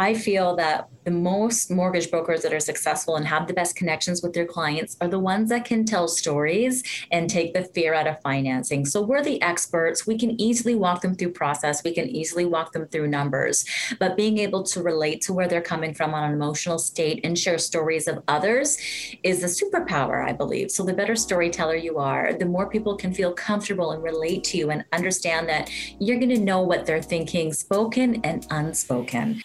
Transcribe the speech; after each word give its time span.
I 0.00 0.14
feel 0.14 0.56
that 0.56 0.88
the 1.04 1.10
most 1.10 1.70
mortgage 1.70 2.10
brokers 2.10 2.40
that 2.40 2.54
are 2.54 2.60
successful 2.60 3.16
and 3.16 3.26
have 3.26 3.46
the 3.46 3.52
best 3.52 3.76
connections 3.76 4.22
with 4.22 4.32
their 4.32 4.46
clients 4.46 4.96
are 5.02 5.08
the 5.08 5.18
ones 5.18 5.50
that 5.50 5.66
can 5.66 5.84
tell 5.84 6.08
stories 6.08 6.82
and 7.12 7.28
take 7.28 7.52
the 7.52 7.64
fear 7.64 7.92
out 7.92 8.06
of 8.06 8.18
financing. 8.22 8.86
So 8.86 9.02
we're 9.02 9.22
the 9.22 9.42
experts. 9.42 10.06
We 10.06 10.16
can 10.16 10.40
easily 10.40 10.74
walk 10.74 11.02
them 11.02 11.14
through 11.14 11.32
process. 11.32 11.84
We 11.84 11.92
can 11.92 12.08
easily 12.08 12.46
walk 12.46 12.72
them 12.72 12.88
through 12.88 13.08
numbers. 13.08 13.66
But 13.98 14.16
being 14.16 14.38
able 14.38 14.62
to 14.62 14.82
relate 14.82 15.20
to 15.22 15.34
where 15.34 15.46
they're 15.46 15.60
coming 15.60 15.92
from 15.92 16.14
on 16.14 16.24
an 16.24 16.32
emotional 16.32 16.78
state 16.78 17.20
and 17.22 17.38
share 17.38 17.58
stories 17.58 18.08
of 18.08 18.22
others 18.26 18.78
is 19.22 19.44
a 19.44 19.64
superpower, 19.64 20.26
I 20.26 20.32
believe. 20.32 20.70
So 20.70 20.82
the 20.82 20.94
better 20.94 21.14
storyteller 21.14 21.76
you 21.76 21.98
are, 21.98 22.32
the 22.32 22.46
more 22.46 22.70
people 22.70 22.96
can 22.96 23.12
feel 23.12 23.34
comfortable 23.34 23.92
and 23.92 24.02
relate 24.02 24.44
to 24.44 24.56
you 24.56 24.70
and 24.70 24.82
understand 24.94 25.46
that 25.50 25.70
you're 25.98 26.18
going 26.18 26.30
to 26.30 26.40
know 26.40 26.62
what 26.62 26.86
they're 26.86 27.02
thinking, 27.02 27.52
spoken 27.52 28.22
and 28.24 28.46
unspoken. 28.50 29.42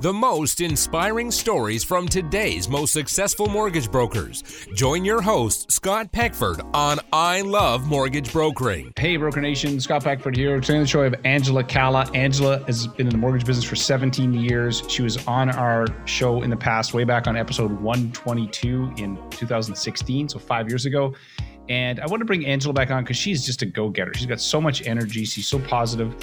The 0.00 0.12
most 0.12 0.60
inspiring 0.60 1.32
stories 1.32 1.82
from 1.82 2.06
today's 2.06 2.68
most 2.68 2.92
successful 2.92 3.48
mortgage 3.48 3.90
brokers. 3.90 4.44
Join 4.72 5.04
your 5.04 5.20
host, 5.20 5.72
Scott 5.72 6.12
Peckford, 6.12 6.60
on 6.72 7.00
I 7.12 7.40
Love 7.40 7.84
Mortgage 7.84 8.32
Brokering. 8.32 8.92
Hey, 8.96 9.16
Broker 9.16 9.40
Nation, 9.40 9.80
Scott 9.80 10.04
Peckford 10.04 10.36
here. 10.36 10.60
Today 10.60 10.74
on 10.74 10.82
the 10.82 10.86
show, 10.86 11.00
I 11.00 11.04
have 11.04 11.16
Angela 11.24 11.64
Calla. 11.64 12.08
Angela 12.14 12.64
has 12.66 12.86
been 12.86 13.08
in 13.08 13.12
the 13.12 13.18
mortgage 13.18 13.44
business 13.44 13.64
for 13.64 13.74
17 13.74 14.32
years. 14.34 14.84
She 14.86 15.02
was 15.02 15.26
on 15.26 15.50
our 15.50 15.88
show 16.04 16.42
in 16.42 16.50
the 16.50 16.56
past, 16.56 16.94
way 16.94 17.02
back 17.02 17.26
on 17.26 17.36
episode 17.36 17.72
122 17.72 18.92
in 18.98 19.18
2016, 19.30 20.28
so 20.28 20.38
five 20.38 20.68
years 20.68 20.86
ago. 20.86 21.12
And 21.68 21.98
I 21.98 22.06
want 22.06 22.20
to 22.20 22.24
bring 22.24 22.46
Angela 22.46 22.72
back 22.72 22.92
on 22.92 23.02
because 23.02 23.16
she's 23.16 23.44
just 23.44 23.62
a 23.62 23.66
go-getter. 23.66 24.14
She's 24.14 24.26
got 24.26 24.40
so 24.40 24.60
much 24.60 24.86
energy. 24.86 25.24
She's 25.24 25.48
so 25.48 25.58
positive 25.58 26.14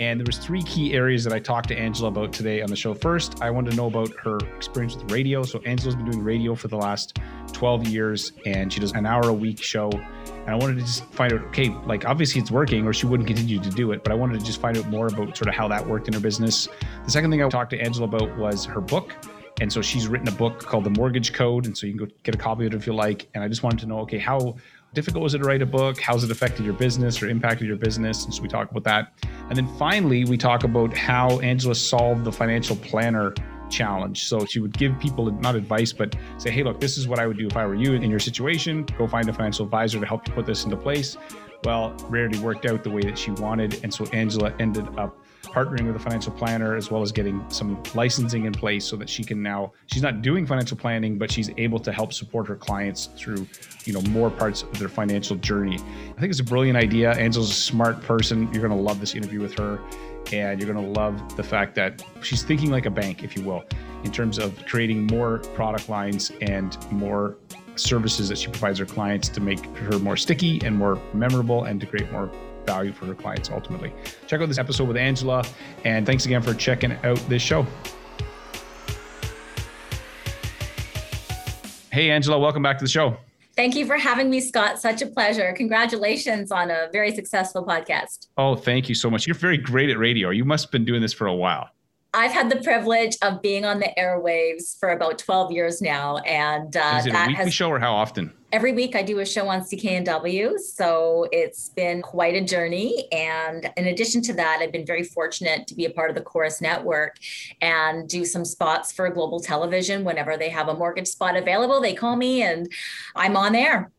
and 0.00 0.20
there 0.20 0.24
was 0.26 0.38
three 0.38 0.62
key 0.62 0.94
areas 0.94 1.24
that 1.24 1.32
I 1.32 1.38
talked 1.38 1.68
to 1.68 1.78
Angela 1.78 2.08
about 2.08 2.32
today 2.32 2.62
on 2.62 2.68
the 2.68 2.76
show. 2.76 2.94
First, 2.94 3.42
I 3.42 3.50
wanted 3.50 3.70
to 3.70 3.76
know 3.76 3.86
about 3.86 4.14
her 4.20 4.38
experience 4.56 4.96
with 4.96 5.10
radio. 5.10 5.42
So 5.42 5.60
Angela's 5.60 5.96
been 5.96 6.10
doing 6.10 6.22
radio 6.22 6.54
for 6.54 6.68
the 6.68 6.76
last 6.76 7.18
12 7.52 7.88
years 7.88 8.32
and 8.46 8.72
she 8.72 8.80
does 8.80 8.92
an 8.92 9.06
hour 9.06 9.28
a 9.28 9.32
week 9.32 9.62
show. 9.62 9.90
And 9.90 10.50
I 10.50 10.54
wanted 10.54 10.78
to 10.78 10.82
just 10.82 11.04
find 11.06 11.32
out, 11.32 11.42
okay, 11.46 11.70
like 11.86 12.04
obviously 12.04 12.40
it's 12.40 12.50
working 12.50 12.86
or 12.86 12.92
she 12.92 13.06
wouldn't 13.06 13.26
continue 13.26 13.60
to 13.60 13.70
do 13.70 13.92
it, 13.92 14.02
but 14.02 14.12
I 14.12 14.14
wanted 14.14 14.40
to 14.40 14.44
just 14.44 14.60
find 14.60 14.76
out 14.76 14.88
more 14.88 15.06
about 15.06 15.36
sort 15.36 15.48
of 15.48 15.54
how 15.54 15.68
that 15.68 15.86
worked 15.86 16.08
in 16.08 16.14
her 16.14 16.20
business. 16.20 16.68
The 17.04 17.10
second 17.10 17.30
thing 17.30 17.42
I 17.42 17.48
talked 17.48 17.70
to 17.70 17.80
Angela 17.80 18.06
about 18.06 18.36
was 18.36 18.64
her 18.64 18.80
book. 18.80 19.14
And 19.60 19.72
so 19.72 19.80
she's 19.80 20.08
written 20.08 20.26
a 20.26 20.32
book 20.32 20.58
called 20.58 20.82
The 20.82 20.90
Mortgage 20.90 21.32
Code. 21.32 21.66
And 21.66 21.78
so 21.78 21.86
you 21.86 21.96
can 21.96 22.06
go 22.06 22.12
get 22.24 22.34
a 22.34 22.38
copy 22.38 22.66
of 22.66 22.74
it 22.74 22.76
if 22.76 22.86
you 22.86 22.94
like. 22.94 23.28
And 23.34 23.44
I 23.44 23.48
just 23.48 23.62
wanted 23.62 23.78
to 23.80 23.86
know, 23.86 24.00
okay, 24.00 24.18
how 24.18 24.56
difficult 24.94 25.22
was 25.22 25.34
it 25.34 25.38
to 25.38 25.44
write 25.44 25.62
a 25.62 25.66
book? 25.66 26.00
How's 26.00 26.24
it 26.24 26.30
affected 26.30 26.64
your 26.64 26.74
business 26.74 27.20
or 27.22 27.28
impacted 27.28 27.66
your 27.66 27.76
business? 27.76 28.24
And 28.24 28.32
so 28.32 28.42
we 28.42 28.48
talk 28.48 28.70
about 28.70 28.84
that. 28.84 29.12
And 29.48 29.56
then 29.56 29.68
finally, 29.76 30.24
we 30.24 30.38
talk 30.38 30.64
about 30.64 30.96
how 30.96 31.40
Angela 31.40 31.74
solved 31.74 32.24
the 32.24 32.32
financial 32.32 32.76
planner 32.76 33.34
challenge. 33.70 34.26
So 34.26 34.44
she 34.44 34.60
would 34.60 34.76
give 34.76 34.98
people 34.98 35.30
not 35.32 35.56
advice, 35.56 35.92
but 35.92 36.16
say, 36.38 36.50
hey, 36.50 36.62
look, 36.62 36.80
this 36.80 36.96
is 36.96 37.08
what 37.08 37.18
I 37.18 37.26
would 37.26 37.36
do 37.36 37.46
if 37.46 37.56
I 37.56 37.66
were 37.66 37.74
you 37.74 37.94
in 37.94 38.10
your 38.10 38.20
situation. 38.20 38.86
Go 38.96 39.06
find 39.06 39.28
a 39.28 39.32
financial 39.32 39.64
advisor 39.64 39.98
to 40.00 40.06
help 40.06 40.26
you 40.28 40.34
put 40.34 40.46
this 40.46 40.64
into 40.64 40.76
place. 40.76 41.16
Well, 41.64 41.96
rarely 42.08 42.38
worked 42.38 42.66
out 42.66 42.84
the 42.84 42.90
way 42.90 43.02
that 43.02 43.18
she 43.18 43.30
wanted. 43.32 43.80
And 43.82 43.92
so 43.92 44.04
Angela 44.06 44.54
ended 44.58 44.86
up 44.98 45.23
partnering 45.46 45.86
with 45.86 45.96
a 45.96 45.98
financial 45.98 46.32
planner 46.32 46.76
as 46.76 46.90
well 46.90 47.02
as 47.02 47.12
getting 47.12 47.44
some 47.48 47.82
licensing 47.94 48.44
in 48.44 48.52
place 48.52 48.84
so 48.84 48.96
that 48.96 49.08
she 49.08 49.24
can 49.24 49.42
now 49.42 49.72
she's 49.86 50.02
not 50.02 50.22
doing 50.22 50.46
financial 50.46 50.76
planning 50.76 51.18
but 51.18 51.30
she's 51.30 51.50
able 51.56 51.78
to 51.78 51.92
help 51.92 52.12
support 52.12 52.46
her 52.46 52.56
clients 52.56 53.06
through 53.16 53.46
you 53.84 53.92
know 53.92 54.00
more 54.10 54.30
parts 54.30 54.62
of 54.62 54.78
their 54.78 54.88
financial 54.88 55.36
journey. 55.36 55.76
I 56.16 56.20
think 56.20 56.30
it's 56.30 56.40
a 56.40 56.44
brilliant 56.44 56.76
idea. 56.76 57.12
Angela's 57.12 57.50
a 57.50 57.54
smart 57.54 58.00
person. 58.02 58.52
You're 58.52 58.66
going 58.66 58.76
to 58.76 58.84
love 58.84 59.00
this 59.00 59.14
interview 59.14 59.40
with 59.40 59.54
her 59.58 59.80
and 60.32 60.60
you're 60.60 60.72
going 60.72 60.84
to 60.84 61.00
love 61.00 61.36
the 61.36 61.42
fact 61.42 61.74
that 61.74 62.02
she's 62.22 62.42
thinking 62.42 62.70
like 62.70 62.86
a 62.86 62.90
bank 62.90 63.22
if 63.22 63.36
you 63.36 63.42
will 63.42 63.64
in 64.04 64.12
terms 64.12 64.38
of 64.38 64.64
creating 64.66 65.06
more 65.06 65.38
product 65.54 65.88
lines 65.88 66.32
and 66.40 66.78
more 66.90 67.36
services 67.76 68.28
that 68.28 68.38
she 68.38 68.48
provides 68.48 68.78
her 68.78 68.86
clients 68.86 69.28
to 69.28 69.40
make 69.40 69.64
her 69.76 69.98
more 69.98 70.16
sticky 70.16 70.60
and 70.64 70.76
more 70.76 71.00
memorable 71.12 71.64
and 71.64 71.80
to 71.80 71.86
create 71.86 72.10
more 72.12 72.30
value 72.66 72.92
for 72.92 73.06
her 73.06 73.14
clients 73.14 73.50
ultimately. 73.50 73.92
Check 74.26 74.40
out 74.40 74.48
this 74.48 74.58
episode 74.58 74.88
with 74.88 74.96
Angela, 74.96 75.44
and 75.84 76.06
thanks 76.06 76.26
again 76.26 76.42
for 76.42 76.54
checking 76.54 76.92
out 77.04 77.18
this 77.28 77.42
show. 77.42 77.66
Hey, 81.92 82.10
Angela, 82.10 82.38
welcome 82.38 82.62
back 82.62 82.78
to 82.78 82.84
the 82.84 82.90
show. 82.90 83.16
Thank 83.56 83.76
you 83.76 83.86
for 83.86 83.96
having 83.96 84.28
me, 84.28 84.40
Scott. 84.40 84.80
Such 84.80 85.00
a 85.00 85.06
pleasure. 85.06 85.52
Congratulations 85.56 86.50
on 86.50 86.70
a 86.70 86.88
very 86.92 87.14
successful 87.14 87.64
podcast. 87.64 88.26
Oh, 88.36 88.56
thank 88.56 88.88
you 88.88 88.96
so 88.96 89.08
much. 89.08 89.28
You're 89.28 89.36
very 89.36 89.58
great 89.58 89.90
at 89.90 89.98
radio. 89.98 90.30
You 90.30 90.44
must 90.44 90.64
have 90.64 90.72
been 90.72 90.84
doing 90.84 91.02
this 91.02 91.12
for 91.12 91.28
a 91.28 91.34
while. 91.34 91.68
I've 92.12 92.32
had 92.32 92.50
the 92.50 92.56
privilege 92.56 93.16
of 93.22 93.42
being 93.42 93.64
on 93.64 93.80
the 93.80 93.90
airwaves 93.98 94.78
for 94.78 94.90
about 94.90 95.18
12 95.18 95.52
years 95.52 95.82
now. 95.82 96.18
And 96.18 96.76
uh, 96.76 96.96
is 96.98 97.06
it 97.06 97.14
a 97.14 97.26
weekly 97.26 97.44
has, 97.44 97.54
show 97.54 97.68
or 97.68 97.78
how 97.78 97.94
often? 97.94 98.32
Every 98.54 98.70
week 98.70 98.94
I 98.94 99.02
do 99.02 99.18
a 99.18 99.26
show 99.26 99.48
on 99.48 99.62
CKNW. 99.62 100.60
So 100.60 101.26
it's 101.32 101.70
been 101.70 102.00
quite 102.00 102.36
a 102.36 102.40
journey. 102.40 103.08
And 103.10 103.68
in 103.76 103.88
addition 103.88 104.22
to 104.22 104.32
that, 104.34 104.60
I've 104.62 104.70
been 104.70 104.86
very 104.86 105.02
fortunate 105.02 105.66
to 105.66 105.74
be 105.74 105.86
a 105.86 105.90
part 105.90 106.08
of 106.08 106.14
the 106.14 106.22
Corus 106.22 106.60
Network 106.60 107.16
and 107.60 108.08
do 108.08 108.24
some 108.24 108.44
spots 108.44 108.92
for 108.92 109.10
global 109.10 109.40
television. 109.40 110.04
Whenever 110.04 110.36
they 110.36 110.50
have 110.50 110.68
a 110.68 110.74
mortgage 110.74 111.08
spot 111.08 111.36
available, 111.36 111.80
they 111.80 111.94
call 111.94 112.14
me 112.14 112.42
and 112.42 112.72
I'm 113.16 113.36
on 113.36 113.56
air. 113.56 113.90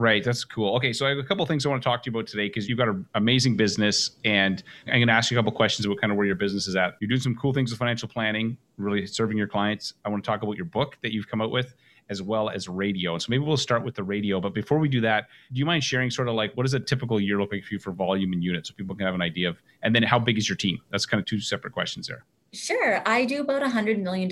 Right, 0.00 0.22
that's 0.22 0.44
cool. 0.44 0.76
Okay, 0.76 0.92
so 0.92 1.06
I 1.06 1.08
have 1.08 1.18
a 1.18 1.24
couple 1.24 1.42
of 1.42 1.48
things 1.48 1.66
I 1.66 1.70
want 1.70 1.82
to 1.82 1.88
talk 1.88 2.04
to 2.04 2.10
you 2.10 2.16
about 2.16 2.28
today 2.28 2.46
because 2.46 2.68
you've 2.68 2.78
got 2.78 2.86
an 2.86 3.04
amazing 3.16 3.56
business, 3.56 4.12
and 4.24 4.62
I'm 4.86 4.94
going 4.94 5.08
to 5.08 5.12
ask 5.12 5.28
you 5.28 5.36
a 5.36 5.40
couple 5.40 5.50
questions 5.50 5.86
about 5.86 6.00
kind 6.00 6.12
of 6.12 6.16
where 6.16 6.26
your 6.26 6.36
business 6.36 6.68
is 6.68 6.76
at. 6.76 6.94
You're 7.00 7.08
doing 7.08 7.20
some 7.20 7.34
cool 7.34 7.52
things 7.52 7.72
with 7.72 7.80
financial 7.80 8.08
planning, 8.08 8.56
really 8.76 9.04
serving 9.06 9.36
your 9.36 9.48
clients. 9.48 9.94
I 10.04 10.08
want 10.08 10.22
to 10.22 10.30
talk 10.30 10.44
about 10.44 10.56
your 10.56 10.66
book 10.66 10.98
that 11.02 11.12
you've 11.12 11.26
come 11.26 11.42
out 11.42 11.50
with, 11.50 11.74
as 12.10 12.22
well 12.22 12.48
as 12.48 12.68
radio. 12.68 13.18
So 13.18 13.26
maybe 13.28 13.42
we'll 13.42 13.56
start 13.56 13.84
with 13.84 13.96
the 13.96 14.04
radio. 14.04 14.40
But 14.40 14.54
before 14.54 14.78
we 14.78 14.88
do 14.88 15.00
that, 15.00 15.26
do 15.52 15.58
you 15.58 15.66
mind 15.66 15.82
sharing 15.82 16.12
sort 16.12 16.28
of 16.28 16.34
like 16.34 16.56
what 16.56 16.62
does 16.62 16.74
a 16.74 16.80
typical 16.80 17.18
year 17.18 17.40
look 17.40 17.50
like 17.50 17.64
for 17.64 17.74
you 17.74 17.80
for 17.80 17.90
volume 17.90 18.32
and 18.32 18.44
units, 18.44 18.68
so 18.68 18.76
people 18.76 18.94
can 18.94 19.04
have 19.04 19.16
an 19.16 19.22
idea 19.22 19.48
of, 19.48 19.60
and 19.82 19.96
then 19.96 20.04
how 20.04 20.20
big 20.20 20.38
is 20.38 20.48
your 20.48 20.54
team? 20.54 20.78
That's 20.92 21.06
kind 21.06 21.20
of 21.20 21.26
two 21.26 21.40
separate 21.40 21.72
questions 21.72 22.06
there. 22.06 22.24
Sure. 22.54 23.02
I 23.04 23.26
do 23.26 23.42
about 23.42 23.60
$100 23.60 24.00
million 24.00 24.30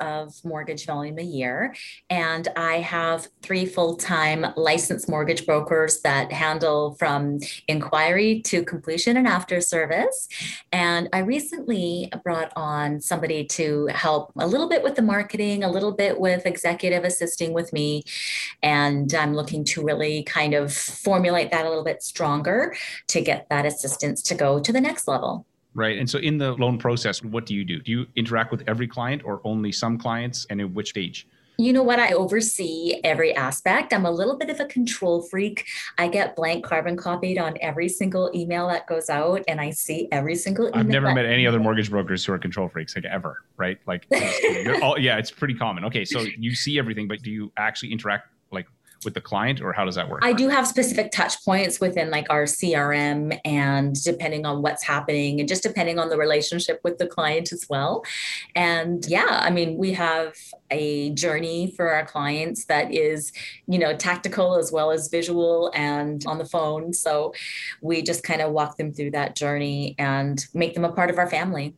of 0.00 0.34
mortgage 0.44 0.86
volume 0.86 1.18
a 1.18 1.22
year. 1.22 1.74
And 2.08 2.48
I 2.56 2.76
have 2.76 3.28
three 3.42 3.66
full 3.66 3.96
time 3.96 4.46
licensed 4.56 5.10
mortgage 5.10 5.44
brokers 5.44 6.00
that 6.00 6.32
handle 6.32 6.94
from 6.94 7.38
inquiry 7.68 8.40
to 8.46 8.64
completion 8.64 9.18
and 9.18 9.28
after 9.28 9.60
service. 9.60 10.26
And 10.72 11.10
I 11.12 11.18
recently 11.18 12.10
brought 12.24 12.50
on 12.56 13.02
somebody 13.02 13.44
to 13.48 13.88
help 13.88 14.32
a 14.38 14.46
little 14.46 14.68
bit 14.68 14.82
with 14.82 14.94
the 14.94 15.02
marketing, 15.02 15.62
a 15.62 15.70
little 15.70 15.92
bit 15.92 16.18
with 16.18 16.46
executive 16.46 17.04
assisting 17.04 17.52
with 17.52 17.74
me. 17.74 18.04
And 18.62 19.12
I'm 19.12 19.34
looking 19.34 19.64
to 19.66 19.84
really 19.84 20.22
kind 20.22 20.54
of 20.54 20.72
formulate 20.72 21.50
that 21.50 21.66
a 21.66 21.68
little 21.68 21.84
bit 21.84 22.02
stronger 22.02 22.74
to 23.08 23.20
get 23.20 23.50
that 23.50 23.66
assistance 23.66 24.22
to 24.22 24.34
go 24.34 24.60
to 24.60 24.72
the 24.72 24.80
next 24.80 25.06
level. 25.06 25.44
Right. 25.74 25.98
And 25.98 26.10
so 26.10 26.18
in 26.18 26.38
the 26.38 26.52
loan 26.54 26.78
process, 26.78 27.22
what 27.22 27.46
do 27.46 27.54
you 27.54 27.64
do? 27.64 27.80
Do 27.80 27.92
you 27.92 28.06
interact 28.16 28.50
with 28.50 28.64
every 28.66 28.88
client 28.88 29.22
or 29.24 29.40
only 29.44 29.70
some 29.70 29.98
clients 29.98 30.46
and 30.50 30.60
in 30.60 30.74
which 30.74 30.90
stage? 30.90 31.26
You 31.60 31.74
know 31.74 31.82
what? 31.82 31.98
I 31.98 32.12
oversee 32.12 33.00
every 33.04 33.36
aspect. 33.36 33.92
I'm 33.92 34.06
a 34.06 34.10
little 34.10 34.38
bit 34.38 34.48
of 34.48 34.60
a 34.60 34.64
control 34.64 35.20
freak. 35.20 35.66
I 35.98 36.08
get 36.08 36.34
blank 36.34 36.64
carbon 36.64 36.96
copied 36.96 37.36
on 37.36 37.58
every 37.60 37.86
single 37.90 38.30
email 38.34 38.66
that 38.68 38.86
goes 38.86 39.10
out, 39.10 39.42
and 39.46 39.60
I 39.60 39.68
see 39.68 40.08
every 40.10 40.36
single 40.36 40.68
email. 40.68 40.80
I've 40.80 40.86
never 40.86 41.12
met 41.12 41.26
any 41.26 41.46
other 41.46 41.60
mortgage 41.60 41.90
brokers 41.90 42.24
who 42.24 42.32
are 42.32 42.38
control 42.38 42.70
freaks, 42.70 42.96
like 42.96 43.04
ever, 43.04 43.44
right? 43.58 43.78
Like, 43.86 44.06
all, 44.82 44.98
yeah, 44.98 45.18
it's 45.18 45.30
pretty 45.30 45.52
common. 45.52 45.84
Okay, 45.84 46.06
so 46.06 46.20
you 46.38 46.54
see 46.54 46.78
everything, 46.78 47.06
but 47.06 47.20
do 47.20 47.30
you 47.30 47.52
actually 47.58 47.92
interact 47.92 48.28
with 49.04 49.14
the 49.14 49.20
client 49.20 49.60
or 49.60 49.72
how 49.72 49.84
does 49.84 49.94
that 49.94 50.08
work? 50.08 50.20
I 50.22 50.32
do 50.32 50.48
have 50.48 50.66
specific 50.66 51.10
touch 51.10 51.44
points 51.44 51.80
within 51.80 52.10
like 52.10 52.26
our 52.30 52.44
CRM 52.44 53.38
and 53.44 53.94
depending 54.02 54.46
on 54.46 54.62
what's 54.62 54.82
happening 54.82 55.40
and 55.40 55.48
just 55.48 55.62
depending 55.62 55.98
on 55.98 56.08
the 56.08 56.16
relationship 56.16 56.80
with 56.84 56.98
the 56.98 57.06
client 57.06 57.52
as 57.52 57.66
well. 57.68 58.04
And 58.54 59.04
yeah, 59.06 59.40
I 59.42 59.50
mean, 59.50 59.76
we 59.76 59.92
have 59.94 60.34
a 60.70 61.10
journey 61.10 61.72
for 61.76 61.90
our 61.90 62.04
clients 62.04 62.66
that 62.66 62.92
is, 62.92 63.32
you 63.66 63.78
know, 63.78 63.96
tactical 63.96 64.56
as 64.56 64.70
well 64.70 64.90
as 64.90 65.08
visual 65.08 65.70
and 65.74 66.24
on 66.26 66.38
the 66.38 66.44
phone. 66.44 66.92
So 66.92 67.32
we 67.80 68.02
just 68.02 68.22
kind 68.22 68.40
of 68.40 68.52
walk 68.52 68.76
them 68.76 68.92
through 68.92 69.12
that 69.12 69.36
journey 69.36 69.94
and 69.98 70.44
make 70.54 70.74
them 70.74 70.84
a 70.84 70.92
part 70.92 71.10
of 71.10 71.18
our 71.18 71.28
family. 71.28 71.74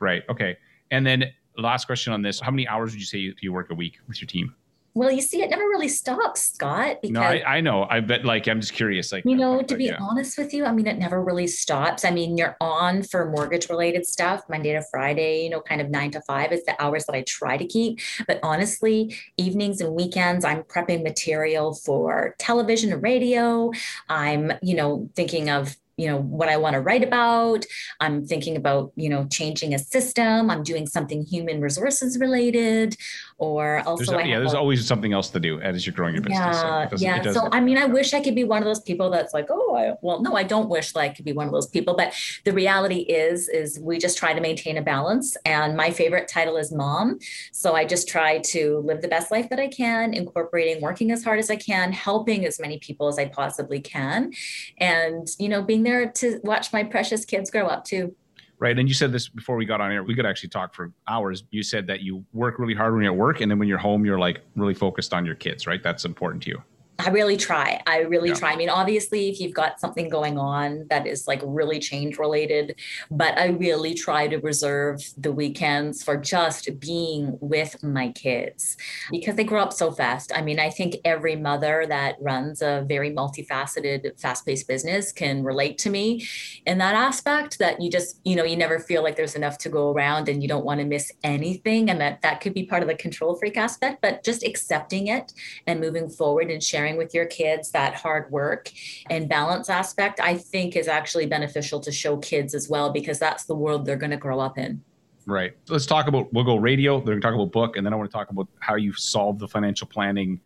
Right. 0.00 0.22
Okay. 0.28 0.56
And 0.90 1.06
then 1.06 1.32
last 1.56 1.86
question 1.86 2.12
on 2.12 2.22
this, 2.22 2.40
how 2.40 2.50
many 2.50 2.66
hours 2.66 2.92
would 2.92 3.00
you 3.00 3.06
say 3.06 3.18
you, 3.18 3.34
you 3.40 3.52
work 3.52 3.70
a 3.70 3.74
week 3.74 3.98
with 4.08 4.20
your 4.20 4.26
team? 4.26 4.54
Well, 4.94 5.10
you 5.10 5.22
see, 5.22 5.42
it 5.42 5.48
never 5.48 5.62
really 5.62 5.88
stops, 5.88 6.52
Scott. 6.52 6.98
Because, 7.00 7.14
no, 7.14 7.22
I, 7.22 7.56
I, 7.56 7.60
know. 7.62 7.86
I 7.88 8.00
bet, 8.00 8.26
like, 8.26 8.46
I'm 8.46 8.60
just 8.60 8.74
curious. 8.74 9.10
Like, 9.10 9.24
you 9.24 9.36
know, 9.36 9.62
to 9.62 9.76
be 9.76 9.86
yeah. 9.86 9.96
honest 9.98 10.36
with 10.36 10.52
you, 10.52 10.66
I 10.66 10.72
mean, 10.72 10.86
it 10.86 10.98
never 10.98 11.22
really 11.22 11.46
stops. 11.46 12.04
I 12.04 12.10
mean, 12.10 12.36
you're 12.36 12.56
on 12.60 13.02
for 13.02 13.30
mortgage 13.30 13.70
related 13.70 14.06
stuff 14.06 14.42
Monday 14.50 14.72
to 14.72 14.82
Friday, 14.90 15.44
you 15.44 15.50
know, 15.50 15.62
kind 15.62 15.80
of 15.80 15.88
nine 15.88 16.10
to 16.10 16.20
five 16.22 16.52
is 16.52 16.64
the 16.64 16.80
hours 16.82 17.06
that 17.06 17.14
I 17.14 17.22
try 17.22 17.56
to 17.56 17.66
keep. 17.66 18.00
But 18.26 18.38
honestly, 18.42 19.16
evenings 19.38 19.80
and 19.80 19.94
weekends, 19.94 20.44
I'm 20.44 20.62
prepping 20.64 21.02
material 21.02 21.74
for 21.74 22.34
television 22.38 22.92
and 22.92 23.02
radio. 23.02 23.70
I'm, 24.10 24.52
you 24.60 24.76
know, 24.76 25.08
thinking 25.16 25.48
of 25.48 25.76
you 25.96 26.06
know 26.06 26.18
what 26.18 26.48
i 26.48 26.56
want 26.56 26.74
to 26.74 26.80
write 26.80 27.02
about 27.02 27.64
i'm 28.00 28.24
thinking 28.24 28.56
about 28.56 28.92
you 28.96 29.08
know 29.08 29.26
changing 29.30 29.74
a 29.74 29.78
system 29.78 30.50
i'm 30.50 30.62
doing 30.62 30.86
something 30.86 31.22
human 31.24 31.60
resources 31.60 32.18
related 32.18 32.96
or 33.42 33.82
also 33.86 34.04
there's, 34.04 34.28
yeah 34.28 34.38
there's 34.38 34.54
always 34.54 34.86
something 34.86 35.12
else 35.12 35.28
to 35.28 35.40
do 35.40 35.60
as 35.60 35.84
you're 35.84 35.94
growing 35.94 36.14
your 36.14 36.22
business 36.22 36.56
yeah 36.56 36.88
so 36.88 36.96
yeah 36.96 37.32
so 37.32 37.48
i 37.50 37.60
mean 37.60 37.76
i 37.76 37.84
wish 37.84 38.14
i 38.14 38.20
could 38.20 38.36
be 38.36 38.44
one 38.44 38.62
of 38.62 38.64
those 38.64 38.80
people 38.80 39.10
that's 39.10 39.34
like 39.34 39.48
oh 39.50 39.74
I, 39.74 39.94
well 40.00 40.22
no 40.22 40.36
i 40.36 40.44
don't 40.44 40.68
wish 40.68 40.92
that 40.92 41.00
i 41.00 41.08
could 41.08 41.24
be 41.24 41.32
one 41.32 41.46
of 41.46 41.52
those 41.52 41.66
people 41.66 41.94
but 41.94 42.14
the 42.44 42.52
reality 42.52 43.00
is 43.00 43.48
is 43.48 43.80
we 43.80 43.98
just 43.98 44.16
try 44.16 44.32
to 44.32 44.40
maintain 44.40 44.78
a 44.78 44.82
balance 44.82 45.36
and 45.44 45.76
my 45.76 45.90
favorite 45.90 46.28
title 46.28 46.56
is 46.56 46.72
mom 46.72 47.18
so 47.52 47.74
i 47.74 47.84
just 47.84 48.06
try 48.08 48.38
to 48.38 48.78
live 48.86 49.02
the 49.02 49.08
best 49.08 49.32
life 49.32 49.48
that 49.48 49.58
i 49.58 49.66
can 49.66 50.14
incorporating 50.14 50.80
working 50.80 51.10
as 51.10 51.24
hard 51.24 51.40
as 51.40 51.50
i 51.50 51.56
can 51.56 51.92
helping 51.92 52.46
as 52.46 52.60
many 52.60 52.78
people 52.78 53.08
as 53.08 53.18
i 53.18 53.24
possibly 53.24 53.80
can 53.80 54.32
and 54.78 55.28
you 55.40 55.48
know 55.48 55.62
being 55.62 55.82
there 55.82 56.10
to 56.12 56.38
watch 56.44 56.72
my 56.72 56.84
precious 56.84 57.24
kids 57.24 57.50
grow 57.50 57.66
up 57.66 57.84
too. 57.84 58.14
Right. 58.62 58.78
And 58.78 58.88
you 58.88 58.94
said 58.94 59.10
this 59.10 59.28
before 59.28 59.56
we 59.56 59.66
got 59.66 59.80
on 59.80 59.90
air. 59.90 60.04
We 60.04 60.14
could 60.14 60.24
actually 60.24 60.50
talk 60.50 60.72
for 60.72 60.92
hours. 61.08 61.42
You 61.50 61.64
said 61.64 61.88
that 61.88 62.02
you 62.02 62.24
work 62.32 62.60
really 62.60 62.74
hard 62.74 62.94
when 62.94 63.02
you're 63.02 63.12
at 63.12 63.18
work. 63.18 63.40
And 63.40 63.50
then 63.50 63.58
when 63.58 63.66
you're 63.66 63.76
home, 63.76 64.04
you're 64.06 64.20
like 64.20 64.42
really 64.54 64.72
focused 64.72 65.12
on 65.12 65.26
your 65.26 65.34
kids, 65.34 65.66
right? 65.66 65.82
That's 65.82 66.04
important 66.04 66.44
to 66.44 66.50
you. 66.50 66.62
I 67.04 67.08
really 67.10 67.36
try. 67.36 67.80
I 67.84 68.00
really 68.02 68.28
yeah. 68.28 68.36
try. 68.36 68.52
I 68.52 68.56
mean, 68.56 68.68
obviously, 68.68 69.28
if 69.28 69.40
you've 69.40 69.54
got 69.54 69.80
something 69.80 70.08
going 70.08 70.38
on 70.38 70.86
that 70.88 71.04
is 71.04 71.26
like 71.26 71.40
really 71.44 71.80
change 71.80 72.16
related, 72.16 72.78
but 73.10 73.36
I 73.36 73.48
really 73.48 73.92
try 73.92 74.28
to 74.28 74.36
reserve 74.36 75.02
the 75.18 75.32
weekends 75.32 76.04
for 76.04 76.16
just 76.16 76.78
being 76.78 77.36
with 77.40 77.82
my 77.82 78.10
kids 78.12 78.76
because 79.10 79.34
they 79.34 79.42
grow 79.42 79.62
up 79.62 79.72
so 79.72 79.90
fast. 79.90 80.30
I 80.32 80.42
mean, 80.42 80.60
I 80.60 80.70
think 80.70 80.96
every 81.04 81.34
mother 81.34 81.86
that 81.88 82.16
runs 82.20 82.62
a 82.62 82.84
very 82.86 83.10
multifaceted, 83.10 84.20
fast 84.20 84.46
paced 84.46 84.68
business 84.68 85.10
can 85.10 85.42
relate 85.42 85.78
to 85.78 85.90
me 85.90 86.24
in 86.66 86.78
that 86.78 86.94
aspect 86.94 87.58
that 87.58 87.80
you 87.82 87.90
just, 87.90 88.20
you 88.24 88.36
know, 88.36 88.44
you 88.44 88.56
never 88.56 88.78
feel 88.78 89.02
like 89.02 89.16
there's 89.16 89.34
enough 89.34 89.58
to 89.58 89.68
go 89.68 89.90
around 89.90 90.28
and 90.28 90.40
you 90.40 90.48
don't 90.48 90.64
want 90.64 90.78
to 90.78 90.86
miss 90.86 91.10
anything. 91.24 91.90
And 91.90 92.00
that 92.00 92.22
that 92.22 92.40
could 92.40 92.54
be 92.54 92.64
part 92.64 92.82
of 92.82 92.88
the 92.88 92.94
control 92.94 93.34
freak 93.34 93.56
aspect, 93.56 94.00
but 94.02 94.22
just 94.22 94.44
accepting 94.44 95.08
it 95.08 95.32
and 95.66 95.80
moving 95.80 96.08
forward 96.08 96.48
and 96.48 96.62
sharing 96.62 96.91
sharing 96.92 96.98
with 96.98 97.14
your 97.14 97.26
kids 97.26 97.70
that 97.72 97.94
hard 97.94 98.30
work 98.30 98.70
and 99.10 99.28
balance 99.28 99.68
aspect, 99.70 100.20
I 100.20 100.36
think 100.36 100.76
is 100.76 100.88
actually 100.88 101.26
beneficial 101.26 101.80
to 101.80 101.92
show 101.92 102.16
kids 102.18 102.54
as 102.54 102.68
well, 102.68 102.92
because 102.92 103.18
that's 103.18 103.44
the 103.44 103.54
world 103.54 103.84
they're 103.84 103.96
going 103.96 104.10
to 104.10 104.16
grow 104.16 104.40
up 104.40 104.58
in. 104.58 104.82
Right. 105.26 105.52
Let's 105.68 105.86
talk 105.86 106.08
about, 106.08 106.32
we'll 106.32 106.44
go 106.44 106.56
radio, 106.56 107.00
then 107.00 107.14
we 107.14 107.20
talk 107.20 107.34
about 107.34 107.52
book, 107.52 107.76
and 107.76 107.86
then 107.86 107.92
I 107.92 107.96
want 107.96 108.10
to 108.10 108.16
talk 108.16 108.30
about 108.30 108.48
how 108.60 108.74
you've 108.74 108.98
solved 108.98 109.40
the 109.40 109.48
financial 109.48 109.86
planning 109.86 110.40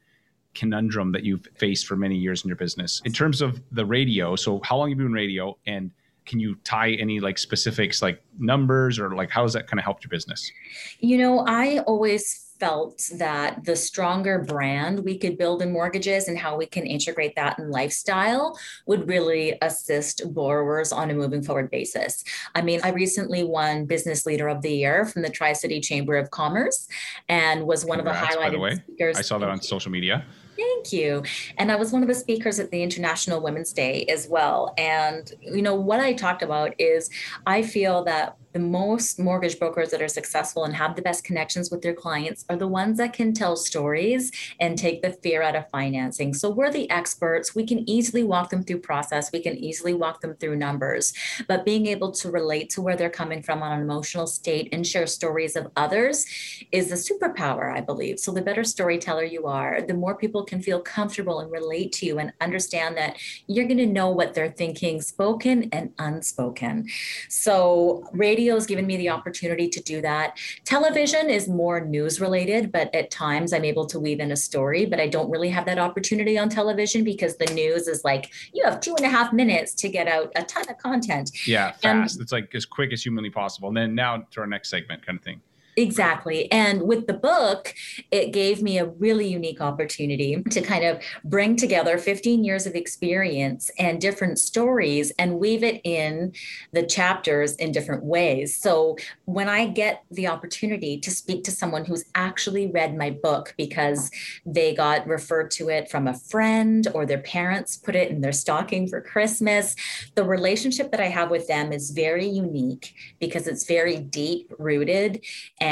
conundrum 0.54 1.12
that 1.12 1.22
you've 1.22 1.46
faced 1.56 1.87
for 1.87 1.96
many 1.96 2.16
years 2.16 2.44
in 2.44 2.49
your 2.49 2.56
business. 2.56 3.02
In 3.04 3.12
terms 3.12 3.42
of 3.42 3.60
the 3.72 3.84
radio, 3.84 4.37
so 4.37 4.60
how 4.64 4.76
long 4.76 4.90
have 4.90 4.99
you 4.99 5.04
been 5.04 5.06
in 5.06 5.12
radio 5.12 5.56
and 5.66 5.90
can 6.25 6.40
you 6.40 6.56
tie 6.64 6.90
any 6.92 7.20
like 7.20 7.38
specifics 7.38 8.02
like 8.02 8.20
numbers 8.38 8.99
or 8.99 9.14
like 9.14 9.31
how 9.31 9.42
has 9.42 9.52
that 9.52 9.69
kind 9.69 9.78
of 9.78 9.84
helped 9.84 10.02
your 10.02 10.08
business? 10.08 10.50
You 10.99 11.19
know, 11.19 11.44
I 11.46 11.78
always 11.81 12.45
felt 12.58 13.02
that 13.18 13.64
the 13.64 13.76
stronger 13.76 14.38
brand 14.40 15.04
we 15.04 15.18
could 15.18 15.38
build 15.38 15.62
in 15.62 15.72
mortgages 15.72 16.28
and 16.28 16.38
how 16.38 16.56
we 16.56 16.66
can 16.66 16.86
integrate 16.86 17.34
that 17.36 17.58
in 17.58 17.70
lifestyle 17.70 18.58
would 18.86 19.08
really 19.08 19.56
assist 19.62 20.22
borrowers 20.34 20.92
on 20.92 21.10
a 21.10 21.14
moving 21.14 21.42
forward 21.42 21.70
basis. 21.70 22.24
I 22.54 22.62
mean, 22.62 22.80
I 22.82 22.90
recently 22.90 23.44
won 23.44 23.86
Business 23.86 24.26
Leader 24.26 24.48
of 24.48 24.62
the 24.62 24.70
Year 24.70 25.04
from 25.04 25.22
the 25.22 25.30
Tri 25.30 25.52
City 25.52 25.80
Chamber 25.80 26.16
of 26.16 26.30
Commerce 26.30 26.88
and 27.28 27.66
was 27.66 27.84
one 27.84 27.98
Congrats, 27.98 28.34
of 28.34 28.40
the 28.40 28.44
highlighted 28.44 28.52
the 28.52 28.58
way. 28.58 28.74
speakers. 28.76 29.16
I 29.16 29.22
saw 29.22 29.38
that 29.38 29.48
on 29.48 29.60
social 29.60 29.90
media. 29.90 30.24
Thank 30.56 30.92
you. 30.92 31.22
And 31.58 31.70
I 31.70 31.76
was 31.76 31.92
one 31.92 32.02
of 32.02 32.08
the 32.08 32.14
speakers 32.14 32.58
at 32.58 32.70
the 32.70 32.82
International 32.82 33.42
Women's 33.42 33.72
Day 33.72 34.06
as 34.06 34.26
well. 34.26 34.72
And, 34.78 35.30
you 35.42 35.60
know, 35.60 35.74
what 35.74 36.00
I 36.00 36.14
talked 36.14 36.42
about 36.42 36.74
is 36.78 37.10
I 37.46 37.62
feel 37.62 38.04
that 38.04 38.36
the 38.56 38.62
most 38.62 39.18
mortgage 39.18 39.58
brokers 39.58 39.90
that 39.90 40.00
are 40.00 40.08
successful 40.08 40.64
and 40.64 40.74
have 40.74 40.96
the 40.96 41.02
best 41.02 41.24
connections 41.24 41.70
with 41.70 41.82
their 41.82 41.92
clients 41.92 42.46
are 42.48 42.56
the 42.56 42.66
ones 42.66 42.96
that 42.96 43.12
can 43.12 43.34
tell 43.34 43.54
stories 43.54 44.32
and 44.60 44.78
take 44.78 45.02
the 45.02 45.10
fear 45.10 45.42
out 45.42 45.54
of 45.54 45.68
financing. 45.68 46.32
So 46.32 46.48
we're 46.48 46.70
the 46.70 46.88
experts. 46.88 47.54
We 47.54 47.66
can 47.66 47.86
easily 47.86 48.22
walk 48.22 48.48
them 48.48 48.64
through 48.64 48.78
process. 48.78 49.30
We 49.30 49.42
can 49.42 49.58
easily 49.58 49.92
walk 49.92 50.22
them 50.22 50.36
through 50.36 50.56
numbers. 50.56 51.12
But 51.46 51.66
being 51.66 51.86
able 51.86 52.12
to 52.12 52.30
relate 52.30 52.70
to 52.70 52.80
where 52.80 52.96
they're 52.96 53.10
coming 53.10 53.42
from 53.42 53.62
on 53.62 53.72
an 53.72 53.82
emotional 53.82 54.26
state 54.26 54.70
and 54.72 54.86
share 54.86 55.06
stories 55.06 55.54
of 55.54 55.70
others 55.76 56.24
is 56.72 56.90
a 56.90 56.94
superpower, 56.94 57.70
I 57.70 57.82
believe. 57.82 58.18
So 58.18 58.32
the 58.32 58.40
better 58.40 58.64
storyteller 58.64 59.24
you 59.24 59.44
are, 59.46 59.82
the 59.82 59.92
more 59.92 60.14
people 60.14 60.44
can 60.44 60.62
feel 60.62 60.80
comfortable 60.80 61.40
and 61.40 61.52
relate 61.52 61.92
to 61.92 62.06
you 62.06 62.20
and 62.20 62.32
understand 62.40 62.96
that 62.96 63.18
you're 63.48 63.66
going 63.66 63.76
to 63.76 63.84
know 63.84 64.08
what 64.08 64.32
they're 64.32 64.50
thinking, 64.50 65.02
spoken 65.02 65.68
and 65.72 65.92
unspoken. 65.98 66.88
So 67.28 68.08
radio 68.14 68.45
radio 68.46 68.54
has 68.54 68.66
given 68.66 68.87
me 68.87 68.96
the 68.96 69.08
opportunity 69.08 69.69
to 69.69 69.82
do 69.82 70.00
that. 70.00 70.38
Television 70.64 71.28
is 71.28 71.48
more 71.48 71.81
news 71.81 72.20
related, 72.20 72.70
but 72.70 72.94
at 72.94 73.10
times 73.10 73.52
I'm 73.52 73.64
able 73.64 73.87
to 73.87 73.98
weave 73.98 74.20
in 74.20 74.31
a 74.31 74.37
story, 74.37 74.87
but 74.87 75.00
I 75.00 75.08
don't 75.08 75.28
really 75.28 75.48
have 75.50 75.66
that 75.66 75.78
opportunity 75.78 76.38
on 76.38 76.48
television 76.48 77.02
because 77.02 77.37
the 77.38 77.46
news 77.46 77.88
is 77.88 78.04
like, 78.04 78.31
you 78.52 78.64
have 78.64 78.81
two 78.81 78.94
and 78.96 79.04
a 79.04 79.08
half 79.08 79.32
minutes 79.32 79.75
to 79.75 79.88
get 79.88 80.06
out 80.06 80.31
a 80.37 80.44
ton 80.44 80.64
of 80.69 80.78
content. 80.78 81.32
Yeah, 81.44 81.72
fast. 81.72 82.16
And, 82.16 82.22
it's 82.22 82.32
like 82.32 82.54
as 82.54 82.64
quick 82.64 82.93
as 82.93 83.02
humanly 83.04 83.31
possible. 83.31 83.69
And 83.69 83.76
then 83.76 83.94
now 83.96 84.25
to 84.31 84.40
our 84.40 84.46
next 84.46 84.70
segment 84.70 85.04
kind 85.04 85.19
of 85.19 85.25
thing. 85.25 85.40
Exactly. 85.78 86.50
And 86.50 86.82
with 86.82 87.06
the 87.06 87.12
book, 87.12 87.75
it 88.11 88.32
gave 88.32 88.62
me 88.62 88.78
a 88.78 88.87
really 88.87 89.28
unique 89.28 89.61
opportunity 89.61 90.43
to 90.43 90.62
kind 90.62 90.84
of 90.84 91.02
bring 91.23 91.55
together 91.55 91.99
15 91.99 92.44
years 92.44 92.67
of 92.67 92.75
experience 92.75 93.70
and 93.78 94.00
different 94.00 94.38
stories 94.38 95.12
and 95.19 95.38
weave 95.38 95.62
it 95.62 95.82
in 95.84 96.32
the 96.73 96.82
chapters 96.82 97.55
in 97.56 97.73
different 97.73 98.05
ways. 98.05 98.56
So 98.58 98.96
when 99.26 99.50
I 99.50 99.67
get 99.67 100.05
the 100.11 100.28
opportunity 100.28 100.99
to 101.00 101.11
speak 101.11 101.44
to 101.44 101.50
someone 101.50 101.84
who's 101.84 102.06
actually 102.14 102.69
read 102.69 102.96
my 102.96 103.11
book 103.11 103.52
because 103.58 104.11
they 104.46 104.75
got 104.75 105.06
referred 105.06 105.50
to 105.52 105.69
it 105.69 105.90
from 105.90 106.08
a 106.08 106.14
friend 106.14 106.88
or 106.94 107.05
their 107.05 107.20
parents 107.20 107.76
put 107.76 107.94
it 107.94 108.11
in 108.11 108.23
their 108.23 108.32
stocking 108.32 108.88
for 108.88 109.02
Christmas, 109.02 109.76
the 110.14 110.25
relationship 110.25 110.90
that 110.93 111.00
I 111.00 111.08
have 111.08 111.31
with 111.31 111.46
them 111.49 111.70
is 111.70 111.90
very 111.90 112.26
unique 112.26 112.94
because 113.20 113.46
it's 113.46 113.67
very 113.67 113.99
deep 113.99 114.50
rooted 114.58 115.23
and, 115.61 115.65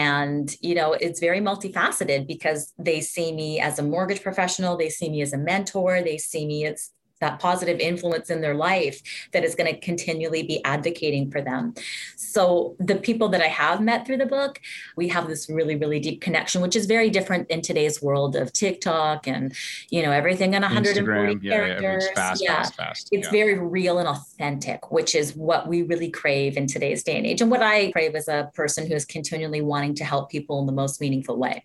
you 0.61 0.75
know, 0.75 0.93
it's 0.94 1.20
very 1.20 1.41
multifaceted 1.41 2.26
because 2.26 2.73
they 2.79 3.00
see 3.00 3.32
me 3.32 3.61
as 3.61 3.79
a 3.79 3.82
mortgage 3.82 4.23
professional, 4.23 4.76
they 4.76 4.88
see 4.88 5.08
me 5.08 5.23
as 5.23 5.32
a 5.32 5.38
mentor, 5.38 6.02
they 6.02 6.19
see 6.19 6.46
me 6.46 6.67
as 6.67 6.91
that 7.25 7.41
positive 7.41 7.81
influence 7.81 8.29
in 8.31 8.41
their 8.41 8.55
life 8.55 9.00
that 9.32 9.44
is 9.44 9.55
going 9.55 9.73
to 9.73 9.81
continually 9.81 10.43
be 10.43 10.62
advocating 10.65 11.31
for 11.31 11.41
them. 11.41 11.75
So 12.17 12.76
the 12.79 12.97
people 12.97 13.29
that 13.31 13.41
I 13.41 13.49
have 13.49 13.81
met 13.81 14.06
through 14.06 14.19
the 14.19 14.26
book, 14.26 14.61
we 14.97 15.09
have 15.09 15.26
this 15.26 15.49
really 15.49 15.76
really 15.76 16.01
deep 16.01 16.20
connection 16.20 16.60
which 16.60 16.77
is 16.77 16.87
very 16.87 17.10
different 17.10 17.51
in 17.51 17.60
today's 17.63 18.03
world 18.03 18.37
of 18.37 18.53
TikTok 18.53 19.27
and 19.27 19.55
you 19.91 20.03
know 20.03 20.13
everything 20.13 20.55
in 20.55 20.63
140 20.63 21.34
Instagram, 21.34 21.51
characters. 21.51 22.05
Yeah, 22.06 22.15
fast, 22.15 22.43
yeah. 22.43 22.56
Fast, 22.56 22.75
fast. 22.75 23.08
It's 23.13 23.27
yeah. 23.27 23.32
very 23.41 23.58
real 23.58 23.98
and 23.98 24.08
authentic, 24.08 24.91
which 24.91 25.15
is 25.15 25.34
what 25.34 25.67
we 25.67 25.82
really 25.82 26.10
crave 26.10 26.56
in 26.56 26.67
today's 26.67 27.03
day 27.03 27.17
and 27.17 27.27
age 27.27 27.41
and 27.41 27.51
what 27.51 27.63
I 27.63 27.91
crave 27.93 28.15
as 28.15 28.29
a 28.29 28.51
person 28.55 28.87
who 28.87 28.94
is 28.94 29.05
continually 29.05 29.63
wanting 29.63 29.94
to 29.96 30.05
help 30.05 30.31
people 30.31 30.60
in 30.60 30.67
the 30.67 30.72
most 30.72 31.01
meaningful 31.01 31.37
way. 31.37 31.65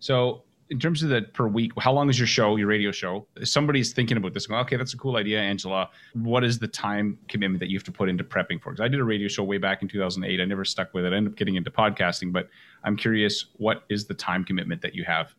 So 0.00 0.42
in 0.70 0.78
terms 0.78 1.02
of 1.02 1.08
the 1.08 1.22
per 1.22 1.46
week, 1.46 1.72
how 1.78 1.92
long 1.92 2.10
is 2.10 2.18
your 2.18 2.26
show, 2.26 2.56
your 2.56 2.66
radio 2.66 2.90
show? 2.90 3.26
If 3.36 3.48
somebody's 3.48 3.92
thinking 3.92 4.16
about 4.16 4.34
this, 4.34 4.46
going, 4.46 4.60
okay, 4.62 4.76
that's 4.76 4.94
a 4.94 4.98
cool 4.98 5.16
idea, 5.16 5.40
Angela. 5.40 5.88
What 6.12 6.44
is 6.44 6.58
the 6.58 6.68
time 6.68 7.18
commitment 7.28 7.60
that 7.60 7.70
you 7.70 7.78
have 7.78 7.84
to 7.84 7.92
put 7.92 8.08
into 8.08 8.24
prepping 8.24 8.60
for? 8.60 8.72
Because 8.72 8.80
I 8.80 8.88
did 8.88 9.00
a 9.00 9.04
radio 9.04 9.28
show 9.28 9.44
way 9.44 9.58
back 9.58 9.82
in 9.82 9.88
2008. 9.88 10.40
I 10.40 10.44
never 10.44 10.64
stuck 10.64 10.92
with 10.92 11.04
it. 11.04 11.12
I 11.12 11.16
ended 11.16 11.32
up 11.32 11.38
getting 11.38 11.56
into 11.56 11.70
podcasting, 11.70 12.32
but 12.32 12.48
I'm 12.84 12.96
curious, 12.96 13.46
what 13.56 13.84
is 13.88 14.06
the 14.06 14.14
time 14.14 14.44
commitment 14.44 14.82
that 14.82 14.94
you 14.94 15.04
have 15.04 15.34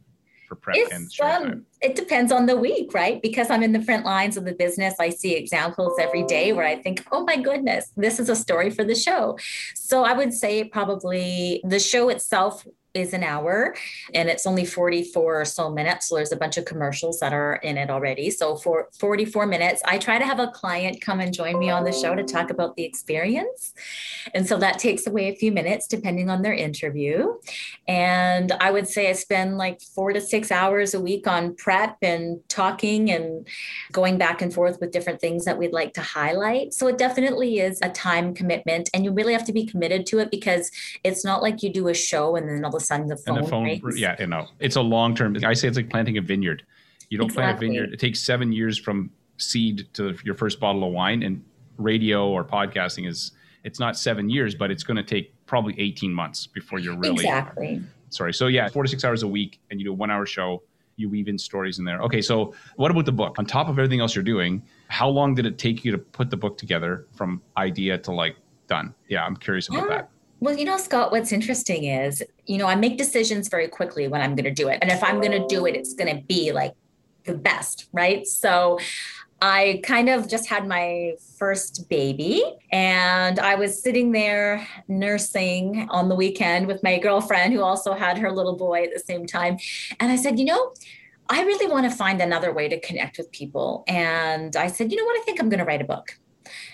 for 0.50 0.56
prep 0.56 0.78
and 0.92 1.10
um, 1.22 1.66
It 1.80 1.96
depends 1.96 2.32
on 2.32 2.48
the 2.48 2.58
week, 2.58 2.94
right? 2.94 3.22
Because 3.22 3.52
I'm 3.52 3.62
in 3.62 3.72
the 3.72 3.82
front 3.82 4.04
lines 4.04 4.36
of 4.36 4.44
the 4.46 4.54
business. 4.54 4.96
I 5.00 5.10
see 5.10 5.36
examples 5.36 5.98
every 6.00 6.24
day 6.24 6.52
where 6.52 6.66
I 6.66 6.76
think, 6.82 7.06
oh 7.12 7.24
my 7.24 7.38
goodness, 7.38 7.92
this 7.96 8.20
is 8.20 8.30
a 8.30 8.36
story 8.36 8.72
for 8.72 8.84
the 8.84 8.96
show. 8.96 9.38
So 9.76 10.04
I 10.04 10.14
would 10.14 10.34
say 10.34 10.64
probably 10.64 11.62
the 11.64 11.80
show 11.80 12.10
itself 12.10 12.66
is 12.94 13.14
an 13.14 13.24
hour 13.24 13.76
and 14.14 14.30
it's 14.30 14.48
only 14.48 14.66
44 14.66 15.42
or 15.42 15.46
so 15.46 15.70
minutes. 15.70 16.10
So 16.10 16.16
there's 16.16 16.32
a 16.32 16.38
bunch 16.38 16.58
of 16.58 16.66
commercials 16.66 17.20
that 17.20 17.34
are 17.34 17.56
in 17.58 17.78
it 17.78 17.90
already. 17.90 18.32
So 18.32 18.56
for 18.56 18.90
44 19.00 19.46
minutes, 19.46 19.82
I 19.86 19.98
try 19.98 20.18
to 20.18 20.26
have 20.26 20.40
a 20.40 20.48
client 20.48 21.02
come 21.02 21.20
and 21.20 21.34
join 21.34 21.60
me 21.60 21.70
on 21.70 21.84
the 21.84 21.92
show 21.92 22.16
to 22.16 22.24
talk 22.24 22.50
about 22.50 22.76
the 22.76 22.84
experience. 22.84 23.74
And 24.34 24.48
so 24.48 24.58
that 24.58 24.80
takes 24.80 25.06
away 25.06 25.30
a 25.30 25.36
few 25.36 25.52
minutes 25.52 25.88
depending 25.88 26.30
on 26.30 26.42
their 26.42 26.54
interview. 26.54 27.34
And 27.88 28.52
I 28.54 28.72
would 28.72 28.88
say 28.88 29.10
I 29.10 29.14
spend 29.14 29.58
like 29.58 29.82
four 29.82 30.12
to 30.14 30.22
six 30.22 30.52
hours 30.52 30.94
a 30.94 31.00
week 31.00 31.28
on 31.28 31.56
prep 31.56 31.98
and 32.02 32.40
talking 32.50 33.12
and 33.12 33.48
going 33.92 34.18
back 34.18 34.42
and 34.42 34.54
forth 34.54 34.80
with 34.80 34.92
different 34.92 35.22
things 35.22 35.46
that 35.46 35.58
we'd 35.58 35.74
like 35.74 35.94
to 35.94 36.02
highlight. 36.02 36.74
So 36.74 36.88
it 36.88 36.98
definitely 36.98 37.60
is 37.60 37.80
a 37.84 37.90
time 37.90 38.34
commitment 38.34 38.90
and 38.94 39.06
you 39.06 39.12
really 39.12 39.34
have 39.34 39.46
to 39.46 39.54
be 39.54 39.66
committed 39.66 40.06
to 40.08 40.20
it 40.20 40.32
because 40.32 40.72
it's 41.04 41.24
not 41.24 41.42
like 41.42 41.62
you 41.62 41.72
do 41.72 41.88
a 41.88 41.94
show 41.94 42.36
and 42.36 42.50
then 42.50 42.66
all 42.66 42.79
a 42.80 43.08
the 43.08 43.18
phone, 43.18 43.38
and 43.38 43.46
the 43.46 43.50
phone 43.50 43.98
yeah, 43.98 44.16
you 44.20 44.28
know, 44.28 44.48
it's 44.60 44.76
a 44.76 44.82
long 44.82 45.16
term. 45.16 45.38
I 45.46 45.54
say 45.54 45.68
it's 45.68 45.78
like 45.78 45.90
planting 45.90 46.18
a 46.18 46.22
vineyard. 46.22 46.64
You 47.10 47.18
don't 47.18 47.28
exactly. 47.28 47.44
plant 47.44 47.58
a 47.58 47.60
vineyard. 47.60 47.94
It 47.94 48.00
takes 48.00 48.20
seven 48.22 48.52
years 48.52 48.78
from 48.78 49.12
seed 49.38 49.88
to 49.94 50.16
your 50.24 50.36
first 50.36 50.60
bottle 50.60 50.84
of 50.84 50.94
wine, 50.94 51.24
and 51.24 51.44
radio 51.78 52.30
or 52.30 52.44
podcasting 52.44 53.08
is 53.08 53.32
it's 53.64 53.80
not 53.80 53.98
seven 53.98 54.30
years, 54.30 54.56
but 54.56 54.72
it's 54.72 54.84
going 54.84 54.98
to 54.98 55.04
take 55.04 55.34
probably 55.46 55.76
18 55.80 56.14
months 56.14 56.48
before 56.48 56.80
you're 56.80 56.98
really 56.98 57.26
exactly. 57.26 57.82
Sorry. 58.10 58.34
So 58.34 58.48
yeah, 58.48 58.70
four 58.70 58.84
to 58.84 58.90
six 58.90 59.04
hours 59.04 59.24
a 59.24 59.28
week, 59.28 59.60
and 59.70 59.80
you 59.80 59.86
do 59.86 59.92
a 59.92 59.96
one 59.96 60.12
hour 60.12 60.26
show. 60.26 60.64
You 60.96 61.10
weave 61.10 61.30
in 61.30 61.38
stories 61.38 61.80
in 61.80 61.86
there. 61.86 62.02
Okay, 62.02 62.22
so 62.22 62.54
what 62.76 62.92
about 62.92 63.06
the 63.06 63.12
book? 63.12 63.40
On 63.40 63.46
top 63.46 63.70
of 63.70 63.80
everything 63.80 64.02
else 64.02 64.16
you're 64.16 64.24
doing, 64.24 64.62
how 64.90 65.08
long 65.08 65.34
did 65.34 65.46
it 65.46 65.58
take 65.58 65.86
you 65.86 65.92
to 65.94 65.98
put 65.98 66.30
the 66.30 66.36
book 66.36 66.58
together 66.58 67.08
from 67.14 67.42
idea 67.56 67.98
to 68.00 68.12
like 68.12 68.36
done? 68.68 68.94
Yeah, 69.08 69.24
I'm 69.24 69.38
curious 69.38 69.70
about 69.70 69.90
yeah. 69.90 69.96
that. 69.96 70.10
Well, 70.42 70.58
you 70.58 70.64
know, 70.64 70.78
Scott, 70.78 71.12
what's 71.12 71.32
interesting 71.32 71.84
is, 71.84 72.24
you 72.46 72.58
know, 72.58 72.68
I 72.68 72.76
make 72.76 72.98
decisions 72.98 73.50
very 73.50 73.68
quickly 73.68 74.08
when 74.08 74.22
I'm 74.22 74.36
going 74.36 74.46
to 74.46 74.52
do 74.52 74.70
it. 74.70 74.80
And 74.82 74.90
if 74.90 75.04
I'm 75.04 75.20
going 75.20 75.34
to 75.34 75.46
do 75.48 75.66
it, 75.66 75.76
it's 75.76 75.94
going 75.94 76.16
to 76.16 76.24
be 76.24 76.54
like 76.54 76.74
the 77.26 77.34
best, 77.34 77.90
right? 77.92 78.26
So 78.26 78.80
I 79.42 79.82
kind 79.84 80.10
of 80.10 80.30
just 80.30 80.48
had 80.48 80.68
my 80.68 81.14
first 81.38 81.90
baby 81.90 82.44
and 82.72 83.40
I 83.40 83.56
was 83.56 83.82
sitting 83.82 84.12
there 84.12 84.66
nursing 84.88 85.88
on 85.92 86.10
the 86.10 86.16
weekend 86.16 86.68
with 86.68 86.84
my 86.84 87.00
girlfriend 87.00 87.54
who 87.54 87.62
also 87.62 87.94
had 87.94 88.18
her 88.18 88.32
little 88.32 88.56
boy 88.56 88.84
at 88.84 88.94
the 88.94 89.00
same 89.00 89.26
time. 89.26 89.58
And 90.00 90.12
I 90.12 90.16
said, 90.16 90.40
you 90.40 90.46
know, 90.46 90.74
I 91.30 91.44
really 91.44 91.72
want 91.72 91.90
to 91.90 91.96
find 91.96 92.22
another 92.22 92.52
way 92.54 92.68
to 92.70 92.80
connect 92.80 93.18
with 93.18 93.32
people. 93.32 93.84
And 93.88 94.56
I 94.56 94.68
said, 94.68 94.92
you 94.92 94.98
know 94.98 95.06
what? 95.06 95.20
I 95.20 95.24
think 95.24 95.40
I'm 95.40 95.50
going 95.50 95.60
to 95.60 95.66
write 95.66 95.82
a 95.82 95.86
book. 95.86 96.18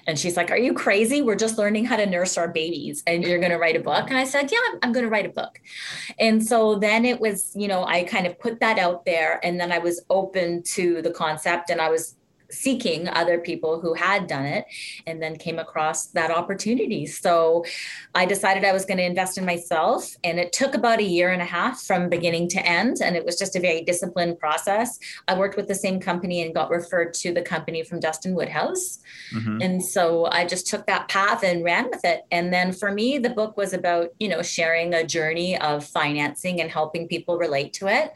And 0.08 0.18
she's 0.18 0.38
like, 0.38 0.52
Are 0.52 0.58
you 0.58 0.74
crazy? 0.74 1.22
We're 1.22 1.36
just 1.36 1.58
learning 1.58 1.86
how 1.86 1.98
to 1.98 2.06
nurse 2.06 2.38
our 2.38 2.48
babies 2.48 3.04
and 3.08 3.24
you're 3.24 3.40
going 3.40 3.52
to 3.52 3.58
write 3.58 3.76
a 3.76 3.80
book. 3.80 4.10
And 4.10 4.18
I 4.18 4.24
said, 4.24 4.52
Yeah, 4.52 4.60
I'm, 4.72 4.80
I'm 4.84 4.92
going 4.92 5.06
to 5.06 5.10
write 5.10 5.26
a 5.26 5.30
book. 5.30 5.60
And 6.20 6.46
so 6.46 6.76
then 6.76 7.06
it 7.06 7.20
was, 7.20 7.52
you 7.56 7.68
know, 7.68 7.86
I 7.86 8.04
kind 8.04 8.28
of 8.28 8.40
put 8.40 8.60
that 8.60 8.78
out 8.80 9.06
there 9.06 9.40
and 9.44 9.60
then 9.60 9.72
I 9.72 9.80
was 9.80 10.04
open 10.10 10.64
to 10.64 11.02
the 11.02 11.12
concept 11.12 11.70
and 11.70 11.82
I 11.82 11.90
was 11.90 12.16
seeking 12.50 13.08
other 13.10 13.40
people 13.40 13.80
who 13.80 13.94
had 13.94 14.28
done 14.28 14.46
it 14.46 14.66
and 15.08 15.22
then 15.22 15.38
came 15.38 15.60
across 15.60 16.08
that 16.08 16.32
opportunity. 16.32 17.06
So 17.06 17.66
I 18.14 18.26
decided 18.26 18.64
I 18.64 18.74
was 18.74 18.86
going 18.86 18.98
to 18.98 19.04
invest 19.04 19.38
in 19.38 19.46
myself. 19.46 20.16
And 20.24 20.40
it 20.40 20.54
took 20.54 20.74
about 20.74 21.00
a 21.00 21.04
year 21.04 21.32
and 21.32 21.42
a 21.42 21.46
half 21.46 21.82
from 21.82 22.10
beginning 22.10 22.50
to 22.50 22.66
end. 22.66 22.98
And 23.02 23.16
it 23.16 23.26
was 23.26 23.38
just 23.38 23.56
a 23.56 23.60
very 23.60 23.84
disciplined 23.84 24.40
process. 24.40 25.00
I 25.28 25.38
worked 25.38 25.58
with 25.58 25.68
the 25.68 25.76
same 25.76 26.00
company 26.00 26.44
and 26.44 26.54
got 26.54 26.70
referred 26.70 27.14
to 27.16 27.34
the 27.34 27.42
company 27.42 27.84
from 27.84 28.00
Dustin 28.00 28.36
Woodhouse. 28.36 29.00
Mm-hmm. 29.34 29.62
And 29.62 29.84
so 29.84 30.26
I 30.26 30.46
just 30.46 30.68
took 30.68 30.86
that 30.88 31.08
path 31.08 31.44
and 31.44 31.64
ran 31.64 31.90
with 31.90 32.04
it. 32.04 32.26
And 32.32 32.54
then 32.54 32.72
for 32.72 32.92
me, 32.92 33.18
the 33.18 33.30
book 33.30 33.58
was 33.58 33.74
about, 33.74 34.10
you 34.20 34.28
know, 34.28 34.42
sharing 34.42 34.94
a 34.94 35.06
journey 35.06 35.58
of 35.60 35.86
financing 35.86 36.62
and 36.62 36.70
helping 36.70 37.08
people 37.08 37.38
relate 37.38 37.74
to 37.74 37.88
it 37.88 38.14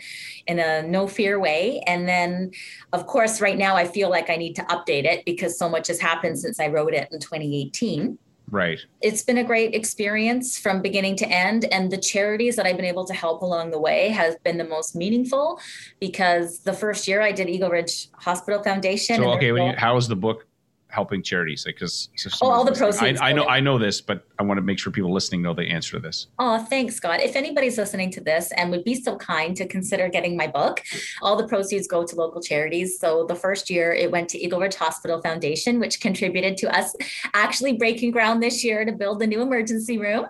in 0.48 0.60
a 0.60 0.84
no 0.84 1.08
fear 1.08 1.40
way. 1.40 1.82
And 1.88 2.08
then, 2.08 2.52
of 2.94 3.06
course, 3.08 3.42
right 3.42 3.58
now 3.58 3.76
I 3.76 3.86
feel 3.86 4.10
like 4.10 4.19
I 4.28 4.36
need 4.36 4.56
to 4.56 4.64
update 4.64 5.06
it 5.06 5.24
because 5.24 5.58
so 5.58 5.70
much 5.70 5.88
has 5.88 6.00
happened 6.00 6.40
since 6.40 6.60
I 6.60 6.68
wrote 6.68 6.94
it 6.94 7.08
in 7.12 7.20
2018. 7.20 8.18
Right. 8.52 8.80
It's 9.02 9.22
been 9.22 9.38
a 9.38 9.44
great 9.44 9.76
experience 9.76 10.58
from 10.58 10.82
beginning 10.82 11.16
to 11.18 11.28
end. 11.28 11.66
And 11.66 11.92
the 11.92 11.98
charities 11.98 12.56
that 12.56 12.66
I've 12.66 12.78
been 12.78 12.86
able 12.86 13.06
to 13.06 13.14
help 13.14 13.42
along 13.42 13.72
the 13.72 13.80
way 13.80 14.10
has 14.10 14.36
been 14.44 14.58
the 14.58 14.64
most 14.64 14.96
meaningful 14.96 15.60
because 16.00 16.60
the 16.60 16.74
first 16.74 17.08
year 17.08 17.22
I 17.22 17.32
did 17.32 17.50
Eagle 17.50 17.70
Ridge 17.70 18.10
Hospital 18.14 18.64
Foundation. 18.64 19.18
So, 19.18 19.30
okay, 19.34 19.48
you, 19.48 19.74
how 19.78 19.96
was 19.96 20.08
the 20.08 20.16
book 20.16 20.48
helping 20.90 21.22
charities 21.22 21.64
because 21.64 22.10
oh, 22.42 22.50
all 22.50 22.64
the 22.64 22.72
proceeds. 22.72 23.22
I, 23.22 23.30
I, 23.30 23.32
know 23.32 23.46
i 23.46 23.60
know 23.60 23.78
this 23.78 24.02
but 24.02 24.26
i 24.40 24.44
want 24.44 24.58
to 24.58 24.62
make 24.62 24.80
sure 24.80 24.92
people 24.92 25.14
listening 25.14 25.42
know 25.42 25.54
the 25.54 25.64
answer 25.64 25.98
to 25.98 26.00
this. 26.00 26.28
Oh 26.40 26.58
thanks 26.58 26.96
scott. 26.96 27.22
If 27.22 27.36
anybody's 27.36 27.78
listening 27.78 28.12
to 28.12 28.22
this 28.22 28.52
and 28.58 28.72
would 28.72 28.84
be 28.84 28.96
so 28.96 29.16
kind 29.18 29.56
to 29.56 29.68
consider 29.68 30.10
getting 30.10 30.36
my 30.36 30.48
book 30.48 30.82
all 31.22 31.36
the 31.36 31.48
proceeds 31.48 31.88
go 31.88 32.06
to 32.06 32.16
local 32.16 32.42
charities. 32.42 33.00
So 33.00 33.26
the 33.26 33.36
first 33.36 33.70
year 33.70 33.94
it 33.94 34.12
went 34.12 34.30
to 34.30 34.40
eagle 34.40 34.60
ridge 34.60 34.76
hospital 34.76 35.22
foundation 35.22 35.80
which 35.80 36.02
contributed 36.02 36.58
to 36.58 36.76
us 36.76 36.96
actually 37.34 37.74
breaking 37.74 38.12
ground 38.12 38.42
this 38.42 38.64
year 38.64 38.84
to 38.84 38.92
build 38.92 39.20
the 39.20 39.28
new 39.28 39.42
emergency 39.42 39.98
room. 39.98 40.28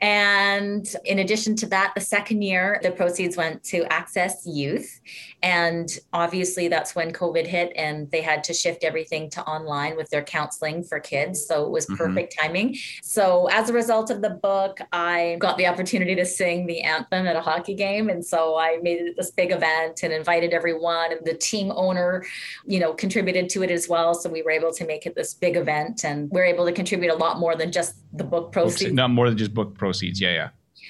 And 0.00 0.86
in 1.04 1.18
addition 1.18 1.56
to 1.56 1.66
that, 1.66 1.92
the 1.94 2.00
second 2.00 2.42
year, 2.42 2.78
the 2.82 2.92
proceeds 2.92 3.36
went 3.36 3.64
to 3.64 3.84
Access 3.92 4.46
Youth. 4.46 5.00
And 5.42 5.88
obviously, 6.12 6.68
that's 6.68 6.94
when 6.94 7.12
COVID 7.12 7.46
hit 7.46 7.72
and 7.76 8.10
they 8.10 8.22
had 8.22 8.44
to 8.44 8.54
shift 8.54 8.84
everything 8.84 9.30
to 9.30 9.42
online 9.42 9.96
with 9.96 10.08
their 10.10 10.22
counseling 10.22 10.82
for 10.82 11.00
kids. 11.00 11.46
So 11.46 11.64
it 11.64 11.70
was 11.70 11.86
mm-hmm. 11.86 11.96
perfect 11.96 12.36
mm-hmm. 12.36 12.46
timing. 12.46 12.76
So, 13.02 13.46
as 13.46 13.70
a 13.70 13.72
result 13.72 14.10
of 14.10 14.22
the 14.22 14.30
book, 14.30 14.78
I 14.92 15.36
got 15.40 15.58
the 15.58 15.66
opportunity 15.66 16.14
to 16.14 16.24
sing 16.24 16.66
the 16.66 16.80
anthem 16.82 17.26
at 17.26 17.36
a 17.36 17.40
hockey 17.40 17.74
game. 17.74 18.08
And 18.08 18.24
so 18.24 18.56
I 18.58 18.78
made 18.82 19.00
it 19.00 19.16
this 19.16 19.30
big 19.30 19.52
event 19.52 20.02
and 20.02 20.12
invited 20.12 20.52
everyone. 20.52 21.12
And 21.12 21.20
the 21.24 21.34
team 21.34 21.72
owner, 21.74 22.24
you 22.66 22.80
know, 22.80 22.92
contributed 22.92 23.48
to 23.50 23.62
it 23.62 23.70
as 23.70 23.88
well. 23.88 24.14
So 24.14 24.30
we 24.30 24.42
were 24.42 24.50
able 24.50 24.72
to 24.72 24.86
make 24.86 25.06
it 25.06 25.14
this 25.14 25.34
big 25.34 25.56
event 25.56 26.04
and 26.04 26.30
we're 26.30 26.44
able 26.44 26.64
to 26.66 26.72
contribute 26.72 27.10
a 27.10 27.16
lot 27.16 27.38
more 27.38 27.56
than 27.56 27.72
just 27.72 27.94
the 28.12 28.24
book 28.24 28.52
proceeds. 28.52 28.92
Not 28.92 29.10
more 29.10 29.28
than 29.28 29.38
just 29.38 29.54
book 29.54 29.76
proceeds 29.76 29.88
proceeds. 29.88 30.20
Yeah, 30.20 30.32
yeah. 30.32 30.48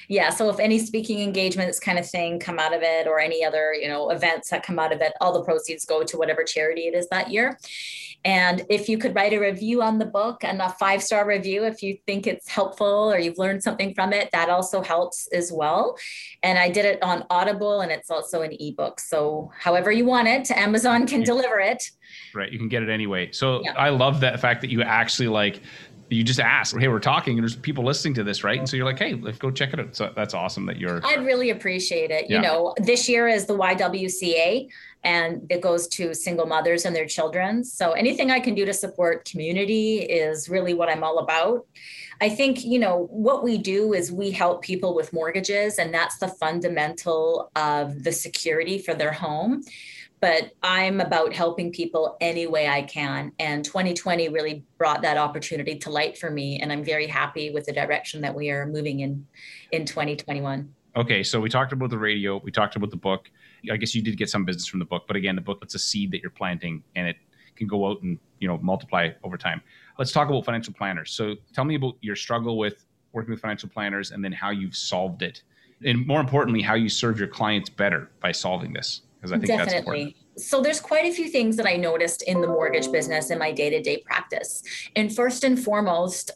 Yeah. 0.09 0.31
So 0.31 0.49
if 0.49 0.59
any 0.59 0.79
speaking 0.79 1.21
engagements 1.21 1.79
kind 1.79 1.99
of 1.99 2.09
thing 2.09 2.41
come 2.41 2.59
out 2.59 2.75
of 2.75 2.83
it 2.83 3.07
or 3.07 3.21
any 3.21 3.45
other, 3.45 3.75
you 3.75 3.89
know, 3.89 4.11
events 4.11 4.49
that 4.51 4.63
come 4.63 4.79
out 4.79 4.93
of 4.93 5.03
it, 5.03 5.13
all 5.21 5.33
the 5.33 5.45
proceeds 5.45 5.85
go 5.85 6.03
to 6.03 6.17
whatever 6.17 6.43
charity 6.45 6.83
it 6.83 6.95
is 6.95 7.09
that 7.11 7.31
year. 7.31 7.59
And 8.25 8.65
if 8.69 8.89
you 8.89 8.99
could 8.99 9.15
write 9.15 9.33
a 9.33 9.39
review 9.39 9.83
on 9.83 9.99
the 9.99 10.05
book 10.05 10.43
and 10.43 10.61
a 10.61 10.71
five 10.71 11.03
star 11.03 11.27
review, 11.27 11.65
if 11.65 11.83
you 11.83 11.99
think 12.07 12.27
it's 12.27 12.49
helpful 12.49 13.13
or 13.13 13.19
you've 13.19 13.39
learned 13.39 13.63
something 13.63 13.95
from 13.95 14.13
it, 14.13 14.31
that 14.33 14.49
also 14.49 14.83
helps 14.83 15.29
as 15.29 15.53
well. 15.53 15.97
And 16.43 16.59
I 16.59 16.71
did 16.71 16.85
it 16.85 17.03
on 17.03 17.25
Audible 17.31 17.81
and 17.81 17.93
it's 17.93 18.11
also 18.11 18.43
an 18.43 18.57
ebook. 18.59 19.01
So 19.01 19.53
however 19.57 19.93
you 19.93 20.05
want 20.05 20.27
it, 20.27 20.51
Amazon 20.51 21.07
can 21.07 21.21
yeah. 21.21 21.27
deliver 21.27 21.61
it. 21.61 21.91
Right. 22.35 22.51
You 22.51 22.59
can 22.59 22.69
get 22.69 22.83
it 22.83 22.89
anyway. 22.89 23.31
So 23.33 23.63
yeah. 23.63 23.73
I 23.75 23.91
love 23.91 24.21
that 24.21 24.41
fact 24.41 24.63
that 24.63 24.71
you 24.71 24.83
actually 24.83 25.29
like 25.29 25.61
you 26.11 26.25
just 26.25 26.41
ask, 26.41 26.77
hey, 26.77 26.89
we're 26.89 27.01
talking, 27.01 27.39
and 27.39 27.43
there's 27.43 27.57
people 27.57 27.85
listening 27.85 28.15
to 28.15 28.25
this, 28.25 28.45
right? 28.45 28.59
And 28.59 28.69
so 28.69 28.77
you're 28.77 28.87
like, 28.87 28.99
hey, 28.99 29.15
let's 29.15 29.39
go 29.39 29.51
check 29.51 29.73
it 29.73 29.81
out. 29.81 29.95
So 29.95 30.13
that's 30.15 30.35
awesome 30.35 30.67
that 30.67 30.79
you're. 30.79 31.05
I'd 31.05 31.25
really 31.25 31.51
appreciate 31.51 32.11
it. 32.11 32.27
Yeah. 32.29 32.37
You 32.37 32.43
know, 32.43 32.75
this 32.79 33.09
year 33.09 33.29
is 33.29 33.47
the 33.47 33.57
YWCA, 33.57 34.69
and 35.05 35.47
it 35.51 35.61
goes 35.61 35.87
to 35.89 36.15
single 36.15 36.47
mothers 36.47 36.85
and 36.85 36.95
their 36.95 37.07
children. 37.07 37.63
So 37.65 37.93
anything 37.93 38.31
I 38.31 38.41
can 38.41 38.55
do 38.55 38.65
to 38.65 38.73
support 38.73 39.25
community 39.25 39.99
is 39.99 40.49
really 40.49 40.75
what 40.75 40.89
I'm 40.89 41.05
all 41.05 41.19
about. 41.19 41.67
I 42.21 42.29
think, 42.29 42.65
you 42.65 42.81
know, 42.81 43.07
what 43.11 43.45
we 43.45 43.59
do 43.59 43.93
is 43.95 44.11
we 44.11 44.31
help 44.31 44.63
people 44.63 44.95
with 44.95 45.13
mortgages, 45.13 45.79
and 45.79 45.95
that's 45.95 46.19
the 46.19 46.29
fundamental 46.29 47.51
of 47.55 48.03
the 48.03 48.13
security 48.13 48.79
for 48.79 48.95
their 48.95 49.13
home 49.13 49.63
but 50.21 50.53
I'm 50.63 51.01
about 51.01 51.33
helping 51.33 51.73
people 51.73 52.17
any 52.21 52.47
way 52.47 52.69
I 52.69 52.83
can. 52.83 53.33
And 53.39 53.65
2020 53.65 54.29
really 54.29 54.65
brought 54.77 55.03
that 55.03 55.17
opportunity 55.17 55.79
to 55.79 55.91
light 55.91 56.19
for 56.19 56.31
me. 56.31 56.61
And 56.61 56.73
I'm 56.73 56.85
very 56.85 57.07
happy 57.07 57.51
with 57.51 57.67
the 57.67 57.73
direction 57.73 58.21
that 58.23 58.35
we 58.35 58.51
are 58.51 58.67
moving 58.67 59.01
in 59.01 59.27
in 59.73 59.85
2021. 59.85 60.73
Okay, 60.97 61.23
so 61.23 61.41
we 61.41 61.49
talked 61.49 61.73
about 61.73 61.91
the 61.91 61.99
radio, 61.99 62.41
we 62.43 62.51
talked 62.51 62.75
about 62.75 62.91
the 62.91 62.97
book. 62.97 63.31
I 63.71 63.77
guess 63.77 63.95
you 63.95 64.03
did 64.03 64.17
get 64.17 64.31
some 64.31 64.45
business 64.45 64.67
from 64.67 64.79
the 64.79 64.85
book, 64.85 65.05
but 65.07 65.17
again, 65.17 65.37
the 65.37 65.43
book 65.43 65.59
it's 65.63 65.75
a 65.75 65.79
seed 65.79 66.11
that 66.13 66.23
you're 66.23 66.31
planting 66.31 66.83
and 66.97 67.07
it 67.07 67.17
can 67.57 67.67
go 67.67 67.89
out 67.89 68.03
and 68.03 68.19
you 68.39 68.49
know 68.49 68.59
multiply 68.59 69.11
over 69.23 69.37
time. 69.37 69.61
Let's 69.99 70.13
talk 70.13 70.29
about 70.29 70.45
financial 70.45 70.73
planners. 70.73 71.13
So 71.13 71.37
tell 71.53 71.65
me 71.65 71.75
about 71.75 71.97
your 72.01 72.17
struggle 72.17 72.57
with 72.57 72.85
working 73.13 73.31
with 73.31 73.41
financial 73.41 73.69
planners 73.69 74.11
and 74.11 74.25
then 74.25 74.33
how 74.33 74.51
you've 74.51 74.77
solved 74.77 75.23
it. 75.23 75.43
And 75.85 76.07
more 76.07 76.21
importantly, 76.21 76.63
how 76.63 76.75
you 76.75 76.89
serve 76.89 77.19
your 77.19 77.29
clients 77.29 77.71
better 77.71 78.11
by 78.21 78.33
solving 78.33 78.73
this 78.73 79.03
because 79.21 79.33
I 79.33 79.37
think 79.37 79.47
Definitely. 79.47 80.17
that's. 80.37 80.49
So 80.49 80.61
there's 80.63 80.81
quite 80.81 81.05
a 81.05 81.13
few 81.13 81.29
things 81.29 81.57
that 81.57 81.67
I 81.67 81.77
noticed 81.77 82.23
in 82.23 82.41
the 82.41 82.47
mortgage 82.47 82.93
business 82.93 83.31
in 83.31 83.39
my 83.39 83.51
day-to-day 83.51 84.03
practice. 84.07 84.63
And 84.95 85.15
first 85.15 85.43
and 85.43 85.59
foremost, 85.59 86.31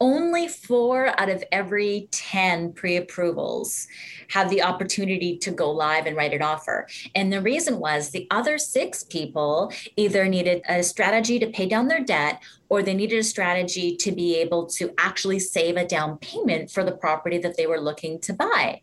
only 0.00 0.48
four 0.48 1.18
out 1.20 1.28
of 1.28 1.44
every 1.52 2.08
10 2.10 2.72
pre 2.72 2.96
approvals 2.96 3.86
have 4.28 4.50
the 4.50 4.62
opportunity 4.62 5.38
to 5.38 5.50
go 5.50 5.70
live 5.70 6.06
and 6.06 6.16
write 6.16 6.34
an 6.34 6.42
offer. 6.42 6.86
And 7.14 7.32
the 7.32 7.40
reason 7.40 7.78
was 7.78 8.10
the 8.10 8.26
other 8.30 8.58
six 8.58 9.04
people 9.04 9.72
either 9.96 10.26
needed 10.26 10.62
a 10.68 10.82
strategy 10.82 11.38
to 11.38 11.46
pay 11.46 11.66
down 11.66 11.88
their 11.88 12.02
debt 12.02 12.42
or 12.68 12.82
they 12.82 12.94
needed 12.94 13.18
a 13.18 13.24
strategy 13.24 13.96
to 13.96 14.10
be 14.10 14.36
able 14.36 14.66
to 14.66 14.92
actually 14.98 15.38
save 15.38 15.76
a 15.76 15.86
down 15.86 16.18
payment 16.18 16.70
for 16.70 16.82
the 16.82 16.92
property 16.92 17.38
that 17.38 17.56
they 17.56 17.66
were 17.66 17.80
looking 17.80 18.18
to 18.20 18.32
buy. 18.32 18.80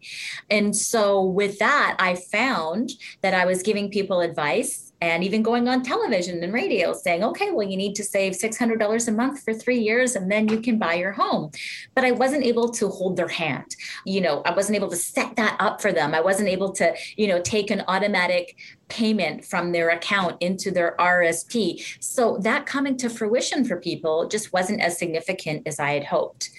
And 0.49 0.75
so, 0.75 1.21
with 1.21 1.59
that, 1.59 1.97
I 1.99 2.15
found 2.15 2.91
that 3.21 3.33
I 3.33 3.45
was 3.45 3.61
giving 3.61 3.89
people 3.89 4.21
advice 4.21 4.92
and 5.03 5.23
even 5.23 5.43
going 5.43 5.67
on 5.67 5.83
television 5.83 6.43
and 6.43 6.53
radio 6.53 6.93
saying, 6.93 7.23
okay, 7.23 7.51
well, 7.51 7.67
you 7.67 7.77
need 7.77 7.95
to 7.95 8.03
save 8.03 8.33
$600 8.33 9.07
a 9.07 9.11
month 9.11 9.43
for 9.43 9.53
three 9.53 9.79
years 9.79 10.15
and 10.15 10.31
then 10.31 10.47
you 10.47 10.61
can 10.61 10.79
buy 10.79 10.93
your 10.93 11.11
home. 11.11 11.51
But 11.93 12.05
I 12.05 12.11
wasn't 12.11 12.45
able 12.45 12.69
to 12.69 12.87
hold 12.87 13.17
their 13.17 13.27
hand. 13.27 13.75
You 14.05 14.21
know, 14.21 14.41
I 14.45 14.51
wasn't 14.53 14.77
able 14.77 14.89
to 14.89 14.95
set 14.95 15.35
that 15.35 15.57
up 15.59 15.81
for 15.81 15.91
them. 15.91 16.13
I 16.13 16.21
wasn't 16.21 16.49
able 16.49 16.71
to, 16.73 16.95
you 17.17 17.27
know, 17.27 17.41
take 17.41 17.69
an 17.69 17.83
automatic 17.87 18.55
payment 18.87 19.43
from 19.43 19.71
their 19.71 19.89
account 19.89 20.37
into 20.41 20.71
their 20.71 20.95
RSP. 20.99 21.97
So 21.99 22.37
that 22.41 22.65
coming 22.65 22.97
to 22.97 23.09
fruition 23.09 23.65
for 23.65 23.77
people 23.77 24.27
just 24.27 24.53
wasn't 24.53 24.81
as 24.81 24.97
significant 24.97 25.67
as 25.67 25.79
I 25.79 25.91
had 25.91 26.05
hoped. 26.05 26.49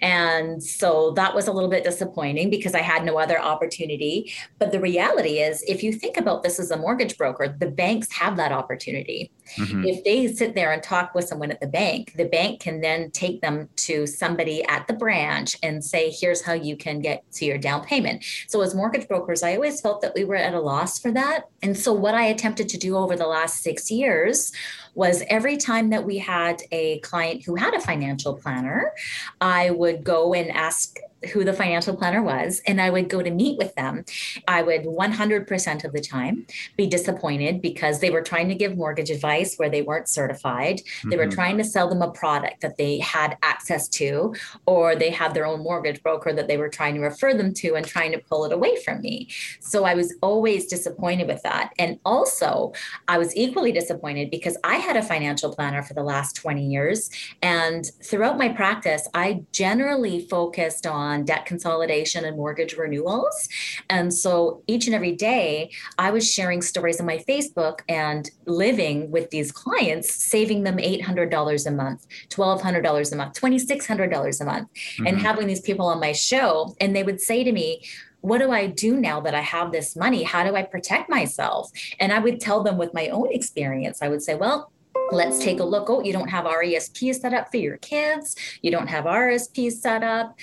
And 0.00 0.62
so 0.62 1.12
that 1.12 1.34
was 1.34 1.46
a 1.46 1.52
little 1.52 1.68
bit 1.68 1.84
disappointing 1.84 2.50
because 2.50 2.74
I 2.74 2.80
had 2.80 3.04
no 3.04 3.18
other 3.18 3.40
opportunity. 3.40 4.32
But 4.58 4.72
the 4.72 4.80
reality 4.80 5.38
is, 5.38 5.62
if 5.64 5.82
you 5.82 5.92
think 5.92 6.16
about 6.16 6.42
this 6.42 6.58
as 6.58 6.70
a 6.70 6.76
mortgage 6.76 7.18
broker, 7.18 7.54
the 7.58 7.70
banks 7.70 8.10
have 8.12 8.36
that 8.36 8.52
opportunity. 8.52 9.30
Mm-hmm. 9.56 9.84
If 9.84 10.04
they 10.04 10.32
sit 10.32 10.54
there 10.54 10.72
and 10.72 10.82
talk 10.82 11.14
with 11.14 11.26
someone 11.26 11.50
at 11.50 11.60
the 11.60 11.66
bank, 11.66 12.14
the 12.16 12.24
bank 12.24 12.60
can 12.60 12.80
then 12.80 13.10
take 13.10 13.40
them 13.40 13.68
to 13.76 14.06
somebody 14.06 14.64
at 14.64 14.86
the 14.86 14.94
branch 14.94 15.56
and 15.62 15.84
say, 15.84 16.10
here's 16.10 16.42
how 16.42 16.52
you 16.52 16.76
can 16.76 17.00
get 17.00 17.30
to 17.32 17.44
your 17.44 17.58
down 17.58 17.84
payment. 17.84 18.24
So, 18.48 18.60
as 18.60 18.74
mortgage 18.74 19.08
brokers, 19.08 19.42
I 19.42 19.54
always 19.54 19.80
felt 19.80 20.00
that 20.02 20.14
we 20.14 20.24
were 20.24 20.36
at 20.36 20.54
a 20.54 20.60
loss 20.60 20.98
for 20.98 21.10
that. 21.12 21.48
And 21.62 21.76
so, 21.76 21.92
what 21.92 22.14
I 22.14 22.24
attempted 22.26 22.68
to 22.70 22.78
do 22.78 22.96
over 22.96 23.16
the 23.16 23.26
last 23.26 23.62
six 23.62 23.90
years 23.90 24.52
was 24.94 25.22
every 25.28 25.56
time 25.56 25.90
that 25.90 26.04
we 26.04 26.18
had 26.18 26.62
a 26.72 26.98
client 27.00 27.44
who 27.44 27.54
had 27.54 27.74
a 27.74 27.80
financial 27.80 28.34
planner, 28.34 28.92
I 29.40 29.70
would 29.70 30.04
go 30.04 30.34
and 30.34 30.50
ask 30.50 30.98
who 31.32 31.44
the 31.44 31.52
financial 31.52 31.96
planner 31.96 32.22
was 32.22 32.62
and 32.66 32.80
I 32.80 32.90
would 32.90 33.08
go 33.08 33.22
to 33.22 33.30
meet 33.30 33.58
with 33.58 33.74
them. 33.74 34.04
I 34.48 34.62
would 34.62 34.84
100% 34.84 35.84
of 35.84 35.92
the 35.92 36.00
time 36.00 36.46
be 36.76 36.86
disappointed 36.86 37.60
because 37.60 38.00
they 38.00 38.10
were 38.10 38.22
trying 38.22 38.48
to 38.48 38.54
give 38.54 38.76
mortgage 38.76 39.10
advice 39.10 39.56
where 39.56 39.68
they 39.68 39.82
weren't 39.82 40.08
certified. 40.08 40.78
Mm-hmm. 40.78 41.10
They 41.10 41.16
were 41.16 41.24
mm-hmm. 41.24 41.34
trying 41.34 41.58
to 41.58 41.64
sell 41.64 41.88
them 41.88 42.02
a 42.02 42.10
product 42.10 42.62
that 42.62 42.76
they 42.76 42.98
had 42.98 43.36
access 43.42 43.88
to, 43.88 44.34
or 44.66 44.96
they 44.96 45.10
had 45.10 45.34
their 45.34 45.46
own 45.46 45.62
mortgage 45.62 46.02
broker 46.02 46.32
that 46.32 46.48
they 46.48 46.56
were 46.56 46.68
trying 46.68 46.94
to 46.94 47.00
refer 47.00 47.34
them 47.34 47.52
to 47.54 47.74
and 47.74 47.86
trying 47.86 48.12
to 48.12 48.18
pull 48.18 48.44
it 48.44 48.52
away 48.52 48.76
from 48.82 49.00
me. 49.00 49.28
So 49.60 49.84
I 49.84 49.94
was 49.94 50.14
always 50.22 50.66
disappointed 50.66 51.26
with 51.26 51.42
that. 51.42 51.72
And 51.78 51.98
also, 52.04 52.72
I 53.08 53.18
was 53.18 53.36
equally 53.36 53.72
disappointed 53.72 54.30
because 54.30 54.56
I 54.64 54.76
had 54.76 54.96
a 54.96 55.02
financial 55.02 55.54
planner 55.54 55.82
for 55.82 55.94
the 55.94 56.02
last 56.02 56.36
20 56.36 56.66
years. 56.66 57.10
And 57.42 57.90
throughout 58.02 58.38
my 58.38 58.48
practice, 58.48 59.08
I 59.14 59.42
generally 59.52 60.26
focused 60.26 60.86
on 60.86 61.09
on 61.10 61.24
debt 61.24 61.44
consolidation 61.46 62.24
and 62.24 62.36
mortgage 62.36 62.74
renewals. 62.74 63.48
And 63.88 64.12
so 64.14 64.62
each 64.66 64.86
and 64.86 64.94
every 64.94 65.12
day, 65.12 65.70
I 65.98 66.10
was 66.10 66.30
sharing 66.30 66.62
stories 66.62 67.00
on 67.00 67.06
my 67.06 67.18
Facebook 67.28 67.80
and 67.88 68.30
living 68.46 69.10
with 69.10 69.30
these 69.30 69.52
clients, 69.52 70.14
saving 70.14 70.62
them 70.62 70.78
$800 70.78 71.66
a 71.66 71.70
month, 71.70 72.06
$1,200 72.28 73.12
a 73.12 73.16
month, 73.16 73.40
$2,600 73.40 74.40
a 74.40 74.44
month, 74.44 74.68
mm-hmm. 74.72 75.06
and 75.06 75.18
having 75.18 75.46
these 75.46 75.60
people 75.60 75.86
on 75.86 76.00
my 76.00 76.12
show. 76.12 76.74
And 76.80 76.94
they 76.94 77.02
would 77.02 77.20
say 77.20 77.44
to 77.44 77.52
me, 77.52 77.82
what 78.22 78.38
do 78.38 78.50
I 78.50 78.66
do 78.66 78.96
now 79.00 79.20
that 79.20 79.34
I 79.34 79.40
have 79.40 79.72
this 79.72 79.96
money? 79.96 80.22
How 80.22 80.44
do 80.44 80.54
I 80.54 80.62
protect 80.62 81.08
myself? 81.08 81.70
And 81.98 82.12
I 82.12 82.18
would 82.18 82.40
tell 82.40 82.62
them 82.62 82.76
with 82.76 82.92
my 82.92 83.08
own 83.08 83.32
experience, 83.32 84.02
I 84.02 84.08
would 84.08 84.22
say, 84.22 84.34
well, 84.34 84.72
let's 85.10 85.38
take 85.38 85.60
a 85.60 85.64
look. 85.64 85.88
Oh, 85.88 86.02
you 86.02 86.12
don't 86.12 86.28
have 86.28 86.44
RESP 86.44 87.14
set 87.14 87.32
up 87.32 87.50
for 87.50 87.56
your 87.56 87.78
kids. 87.78 88.36
You 88.62 88.70
don't 88.70 88.88
have 88.88 89.04
RSP 89.04 89.72
set 89.72 90.02
up 90.02 90.36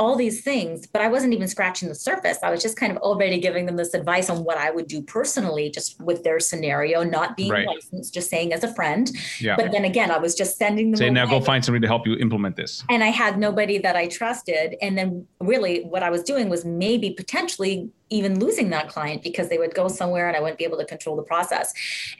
all 0.00 0.16
these 0.16 0.40
things, 0.40 0.86
but 0.86 1.02
I 1.02 1.08
wasn't 1.08 1.34
even 1.34 1.46
scratching 1.46 1.88
the 1.88 1.94
surface. 1.94 2.38
I 2.42 2.50
was 2.50 2.62
just 2.62 2.76
kind 2.76 2.90
of 2.90 2.98
already 3.02 3.38
giving 3.38 3.66
them 3.66 3.76
this 3.76 3.92
advice 3.92 4.30
on 4.30 4.44
what 4.44 4.56
I 4.56 4.70
would 4.70 4.88
do 4.88 5.02
personally, 5.02 5.70
just 5.70 6.00
with 6.00 6.24
their 6.24 6.40
scenario, 6.40 7.04
not 7.04 7.36
being 7.36 7.50
right. 7.50 7.66
licensed, 7.66 8.14
just 8.14 8.30
saying 8.30 8.54
as 8.54 8.64
a 8.64 8.74
friend. 8.74 9.10
Yeah. 9.38 9.56
But 9.56 9.72
then 9.72 9.84
again, 9.84 10.10
I 10.10 10.16
was 10.16 10.34
just 10.34 10.56
sending 10.56 10.90
them. 10.90 10.98
Say 10.98 11.10
now, 11.10 11.26
go 11.26 11.40
find 11.40 11.62
somebody 11.62 11.82
to 11.82 11.86
help 11.86 12.06
you 12.06 12.14
implement 12.16 12.56
this. 12.56 12.82
And 12.88 13.04
I 13.04 13.08
had 13.08 13.38
nobody 13.38 13.76
that 13.78 13.94
I 13.94 14.08
trusted. 14.08 14.76
And 14.80 14.96
then 14.96 15.26
really, 15.38 15.82
what 15.82 16.02
I 16.02 16.08
was 16.08 16.22
doing 16.22 16.48
was 16.48 16.64
maybe 16.64 17.10
potentially 17.10 17.90
even 18.10 18.40
losing 18.40 18.70
that 18.70 18.88
client 18.88 19.22
because 19.22 19.48
they 19.48 19.58
would 19.58 19.74
go 19.74 19.88
somewhere 19.88 20.26
and 20.26 20.36
I 20.36 20.40
wouldn't 20.40 20.58
be 20.58 20.64
able 20.64 20.78
to 20.78 20.84
control 20.84 21.16
the 21.16 21.22
process. 21.22 21.72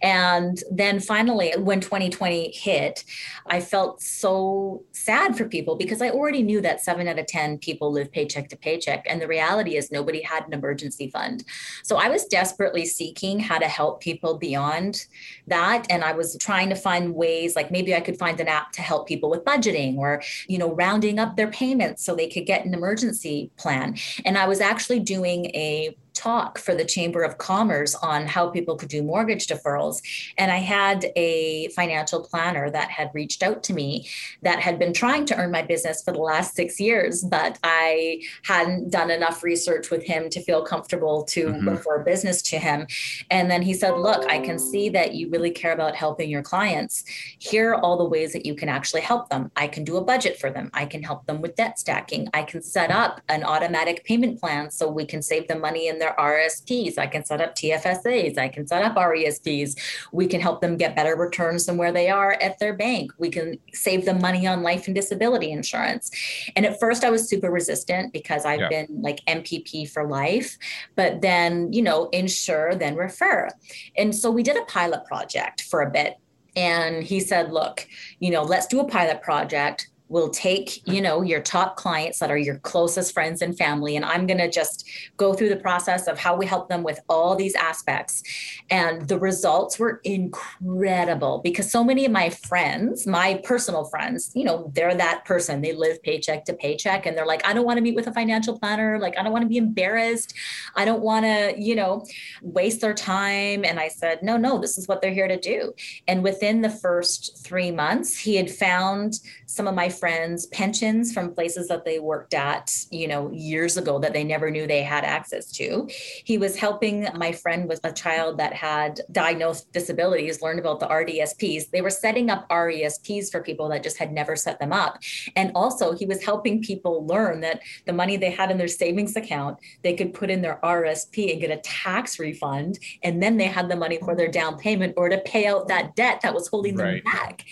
And 0.03 0.63
then 0.71 1.01
finally, 1.01 1.53
when 1.59 1.81
2020 1.81 2.53
hit, 2.53 3.05
I 3.47 3.61
felt 3.61 4.01
so 4.01 4.85
sad 4.93 5.37
for 5.37 5.47
people 5.47 5.77
because 5.77 6.01
I 6.01 6.11
already 6.11 6.43
knew 6.43 6.61
that 6.61 6.81
seven 6.81 7.09
out 7.09 7.19
of 7.19 7.27
10 7.27 7.59
people 7.59 7.91
live 7.93 8.13
paycheck 8.13 8.49
to 8.51 8.57
paycheck. 8.57 9.05
And 9.09 9.21
the 9.21 9.27
reality 9.27 9.77
is, 9.77 9.91
nobody 9.91 10.23
had 10.23 10.47
an 10.47 10.53
emergency 10.53 11.11
fund. 11.11 11.45
So 11.83 11.97
I 11.97 12.09
was 12.09 12.25
desperately 12.27 12.87
seeking 12.87 13.41
how 13.41 13.59
to 13.59 13.67
help 13.67 14.01
people 14.01 14.39
beyond 14.39 15.07
that. 15.49 15.87
And 15.91 16.05
I 16.05 16.13
was 16.13 16.37
trying 16.39 16.69
to 16.69 16.77
find 16.77 17.15
ways 17.15 17.57
like 17.57 17.71
maybe 17.71 17.95
I 17.95 18.01
could 18.01 18.19
find 18.19 18.39
an 18.41 18.47
app 18.49 18.73
to 18.73 18.83
help 18.83 19.09
people 19.09 19.29
with 19.29 19.45
budgeting 19.45 19.97
or, 19.97 20.23
you 20.47 20.59
know, 20.59 20.73
rounding 20.73 21.19
up 21.19 21.37
their 21.37 21.51
payments 21.51 22.05
so 22.05 22.15
they 22.15 22.29
could 22.29 22.47
get 22.47 22.65
an 22.65 22.75
emergency 22.75 23.51
plan. 23.57 23.97
And 24.25 24.39
I 24.39 24.47
was 24.47 24.61
actually 24.61 25.01
doing 25.01 25.47
a 25.55 25.80
me 25.81 26.10
talk 26.21 26.59
for 26.59 26.75
the 26.75 26.85
Chamber 26.85 27.23
of 27.23 27.39
Commerce 27.39 27.95
on 27.95 28.26
how 28.26 28.50
people 28.50 28.76
could 28.76 28.91
do 28.91 29.02
mortgage 29.02 29.47
deferrals. 29.47 30.02
And 30.37 30.50
I 30.50 30.59
had 30.59 31.06
a 31.17 31.69
financial 31.69 32.23
planner 32.23 32.71
that 32.71 32.91
had 32.91 33.11
reached 33.15 33.43
out 33.43 33.63
to 33.65 33.73
me 33.73 34.09
that 34.43 34.61
had 34.61 34.78
been 34.78 34.93
trying 34.93 35.25
to 35.26 35.37
earn 35.37 35.50
my 35.50 35.63
business 35.63 36.02
for 36.02 36.13
the 36.13 36.19
last 36.19 36.54
six 36.54 36.78
years, 36.78 37.25
but 37.25 37.59
I 37.65 38.23
hadn't 38.45 38.91
done 38.91 39.11
enough 39.11 39.43
research 39.43 39.91
with 39.91 40.04
him 40.04 40.28
to 40.30 40.43
feel 40.43 40.63
comfortable 40.63 41.25
to 41.25 41.47
mm-hmm. 41.47 41.69
refer 41.69 42.02
business 42.04 42.43
to 42.43 42.59
him. 42.59 42.87
And 43.30 43.50
then 43.50 43.63
he 43.63 43.73
said, 43.73 43.97
Look, 43.97 44.28
I 44.28 44.41
can 44.41 44.59
see 44.59 44.91
that 44.91 45.15
you 45.15 45.30
really 45.30 45.50
care 45.50 45.73
about 45.73 45.95
helping 45.97 46.28
your 46.28 46.43
clients. 46.43 47.04
Here 47.39 47.71
are 47.71 47.80
all 47.80 47.97
the 47.97 48.04
ways 48.04 48.33
that 48.35 48.45
you 48.45 48.54
can 48.54 48.69
actually 48.69 49.00
help 49.00 49.30
them. 49.30 49.50
I 49.56 49.69
can 49.69 49.85
do 49.85 49.97
a 49.97 50.04
budget 50.04 50.39
for 50.39 50.50
them, 50.50 50.71
I 50.75 50.85
can 50.85 51.02
help 51.02 51.26
them 51.26 51.41
with 51.41 51.56
debt 51.56 51.78
stacking, 51.78 52.28
I 52.35 52.43
can 52.43 52.63
set 52.63 52.91
up 52.91 53.21
an 53.28 53.43
automatic 53.43 54.04
payment 54.04 54.39
plan 54.39 54.71
so 54.71 54.91
we 54.91 55.06
can 55.06 55.23
save 55.23 55.49
them 55.49 55.61
money 55.61 55.89
in 55.89 55.99
their 55.99 56.10
RSPs. 56.17 56.99
I 56.99 57.07
can 57.07 57.25
set 57.25 57.41
up 57.41 57.55
TFSAs. 57.55 58.39
I 58.39 58.49
can 58.49 58.67
set 58.67 58.83
up 58.83 58.97
RESPs. 58.97 59.79
We 60.13 60.27
can 60.27 60.41
help 60.41 60.61
them 60.61 60.77
get 60.77 60.97
better 60.97 61.17
returns 61.17 61.67
than 61.67 61.77
where 61.77 61.93
they 61.93 62.09
are 62.09 62.33
at 62.41 62.59
their 62.59 62.75
bank. 62.75 63.13
We 63.19 63.31
can 63.31 63.59
save 63.73 64.05
them 64.05 64.21
money 64.21 64.47
on 64.47 64.63
life 64.63 64.87
and 64.87 64.95
disability 64.95 65.51
insurance. 65.51 66.11
And 66.57 66.67
at 66.67 66.79
first, 66.79 67.05
I 67.05 67.11
was 67.11 67.29
super 67.29 67.51
resistant 67.51 68.13
because 68.13 68.45
I've 68.45 68.61
yeah. 68.61 68.69
been 68.69 69.03
like 69.03 69.21
MPP 69.27 69.91
for 69.91 70.07
life, 70.07 70.57
but 70.97 71.21
then, 71.21 71.73
you 71.73 71.83
know, 71.83 72.09
insure, 72.11 72.75
then 72.75 72.97
refer. 72.97 73.49
And 73.97 74.15
so 74.15 74.31
we 74.31 74.43
did 74.43 74.57
a 74.57 74.65
pilot 74.65 75.05
project 75.05 75.63
for 75.63 75.83
a 75.83 75.91
bit. 75.91 76.17
And 76.57 77.03
he 77.05 77.21
said, 77.21 77.53
look, 77.53 77.87
you 78.19 78.31
know, 78.31 78.43
let's 78.43 78.67
do 78.67 78.81
a 78.81 78.89
pilot 78.89 79.23
project 79.23 79.89
will 80.11 80.29
take 80.29 80.87
you 80.87 81.01
know 81.01 81.23
your 81.23 81.41
top 81.41 81.77
clients 81.77 82.19
that 82.19 82.31
are 82.31 82.37
your 82.37 82.59
closest 82.59 83.15
friends 83.15 83.41
and 83.41 83.57
family 83.57 83.97
and 83.97 84.05
i'm 84.05 84.27
going 84.27 84.39
to 84.39 84.51
just 84.51 84.87
go 85.17 85.33
through 85.33 85.49
the 85.49 85.57
process 85.57 86.07
of 86.07 86.19
how 86.19 86.37
we 86.37 86.47
help 86.47 86.69
them 86.69 86.83
with 86.83 87.01
all 87.09 87.37
these 87.37 87.55
aspects. 87.55 88.23
And 88.71 89.07
the 89.09 89.19
results 89.19 89.79
were 89.79 90.01
incredible 90.05 91.41
because 91.43 91.71
so 91.71 91.85
many 91.85 92.05
of 92.05 92.13
my 92.13 92.31
friends 92.31 93.07
my 93.07 93.41
personal 93.45 93.85
friends 93.85 94.31
you 94.35 94.45
know 94.45 94.71
they're 94.75 94.95
that 94.95 95.25
person. 95.25 95.61
They 95.61 95.73
live 95.73 96.03
paycheck 96.03 96.45
to 96.47 96.55
paycheck 96.55 97.07
and 97.07 97.17
they're 97.17 97.27
like 97.27 97.45
i 97.47 97.53
don't 97.53 97.65
want 97.65 97.79
to 97.79 97.83
meet 97.83 97.95
with 97.95 98.07
a 98.07 98.13
financial 98.13 98.59
planner. 98.59 98.99
Like 98.99 99.19
i 99.19 99.23
don't 99.23 99.33
want 99.33 99.43
to 99.43 99.49
be 99.49 99.57
embarrassed. 99.57 100.35
I 100.77 100.85
don't 100.85 101.03
want 101.03 101.25
to 101.25 101.55
you 101.59 101.75
know 101.75 102.07
waste 102.43 102.81
their 102.81 102.95
time. 102.95 103.65
And 103.65 103.79
i 103.79 103.89
said 103.89 104.23
no 104.23 104.37
no 104.37 104.59
this 104.59 104.79
is 104.79 104.89
what 104.89 105.01
they're 105.01 105.13
here 105.13 105.29
to 105.29 105.39
do. 105.39 105.75
And 106.09 106.23
within 106.23 106.61
the 106.63 106.71
first 106.71 107.45
3 107.45 107.71
months 107.71 108.19
he 108.19 108.37
had 108.37 108.51
found 108.51 109.21
some 109.47 109.67
of 109.67 109.75
my 109.75 109.89
friends 110.00 110.47
pensions 110.47 111.13
from 111.13 111.34
places 111.34 111.69
that 111.69 111.84
they 111.84 111.99
worked 112.00 112.34
at, 112.34 112.75
you 112.91 113.06
know, 113.06 113.30
years 113.30 113.76
ago 113.76 113.99
that 113.99 114.13
they 114.13 114.25
never 114.25 114.50
knew 114.50 114.67
they 114.67 114.82
had 114.82 115.04
access 115.04 115.52
to. 115.52 115.89
He 116.25 116.39
was 116.39 116.56
helping 116.56 117.06
my 117.15 117.32
friend 117.32 117.69
with 117.69 117.80
a 117.84 117.93
child 117.93 118.39
that 118.39 118.54
had 118.54 119.00
diagnosed 119.13 119.73
disabilities 119.73 120.43
learn 120.43 120.58
about 120.58 120.80
the 120.80 120.86
RDSPs. 120.86 121.71
They 121.71 121.82
were 121.82 121.91
setting 121.91 122.30
up 122.30 122.49
RESPs 122.49 123.30
for 123.30 123.43
people 123.43 123.69
that 123.69 123.82
just 123.82 123.99
had 123.99 124.13
never 124.13 124.34
set 124.34 124.58
them 124.58 124.73
up. 124.73 124.99
And 125.36 125.52
also, 125.54 125.95
he 125.95 126.06
was 126.06 126.25
helping 126.25 126.63
people 126.63 127.06
learn 127.06 127.41
that 127.41 127.60
the 127.86 127.93
money 127.93 128.17
they 128.17 128.30
had 128.30 128.50
in 128.50 128.58
their 128.58 128.69
savings 128.69 129.17
account, 129.17 129.58
they 129.82 129.95
could 129.95 130.15
put 130.15 130.30
in 130.30 130.43
their 130.43 130.58
RSP 130.63 131.32
and 131.32 131.41
get 131.41 131.50
a 131.50 131.58
tax 131.58 132.19
refund. 132.19 132.78
And 133.02 133.23
then 133.23 133.36
they 133.36 133.45
had 133.45 133.69
the 133.69 133.76
money 133.76 133.99
for 133.99 134.15
their 134.15 134.28
down 134.28 134.58
payment 134.58 134.95
or 134.97 135.08
to 135.08 135.19
pay 135.19 135.47
out 135.47 135.69
that 135.69 135.95
debt 135.95 136.21
that 136.23 136.34
was 136.34 136.49
holding 136.49 136.76
right. 136.76 137.04
them 137.04 137.13
back. 137.13 137.45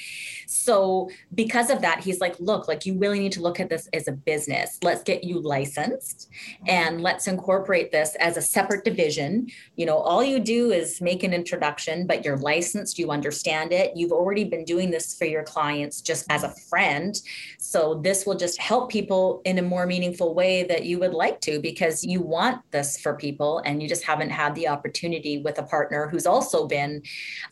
So 0.48 1.10
because 1.34 1.68
of 1.68 1.82
that, 1.82 2.00
he's 2.00 2.20
like, 2.20 2.34
look, 2.40 2.68
like 2.68 2.86
you 2.86 2.96
really 2.98 3.18
need 3.18 3.32
to 3.32 3.42
look 3.42 3.60
at 3.60 3.68
this 3.68 3.86
as 3.92 4.08
a 4.08 4.12
business. 4.12 4.78
Let's 4.82 5.02
get 5.02 5.22
you 5.22 5.40
licensed 5.40 6.30
and 6.66 6.96
mm-hmm. 6.96 7.04
let's 7.04 7.26
incorporate 7.26 7.92
this 7.92 8.16
as 8.18 8.38
a 8.38 8.42
separate 8.42 8.82
division. 8.82 9.48
You 9.76 9.84
know, 9.84 9.98
all 9.98 10.24
you 10.24 10.40
do 10.40 10.72
is 10.72 11.02
make 11.02 11.22
an 11.22 11.34
introduction, 11.34 12.06
but 12.06 12.24
you're 12.24 12.38
licensed, 12.38 12.98
you 12.98 13.10
understand 13.10 13.72
it. 13.72 13.94
You've 13.94 14.10
already 14.10 14.44
been 14.44 14.64
doing 14.64 14.90
this 14.90 15.14
for 15.14 15.26
your 15.26 15.42
clients 15.42 16.00
just 16.00 16.24
as 16.30 16.44
a 16.44 16.54
friend. 16.70 17.20
So 17.58 18.00
this 18.02 18.24
will 18.24 18.36
just 18.36 18.58
help 18.58 18.90
people 18.90 19.42
in 19.44 19.58
a 19.58 19.62
more 19.62 19.84
meaningful 19.84 20.34
way 20.34 20.62
that 20.62 20.86
you 20.86 20.98
would 21.00 21.12
like 21.12 21.42
to 21.42 21.60
because 21.60 22.02
you 22.02 22.22
want 22.22 22.62
this 22.70 22.98
for 22.98 23.14
people 23.14 23.58
and 23.66 23.82
you 23.82 23.88
just 23.88 24.04
haven't 24.04 24.30
had 24.30 24.54
the 24.54 24.68
opportunity 24.68 25.42
with 25.42 25.58
a 25.58 25.62
partner 25.62 26.08
who's 26.08 26.26
also 26.26 26.66
been 26.66 27.02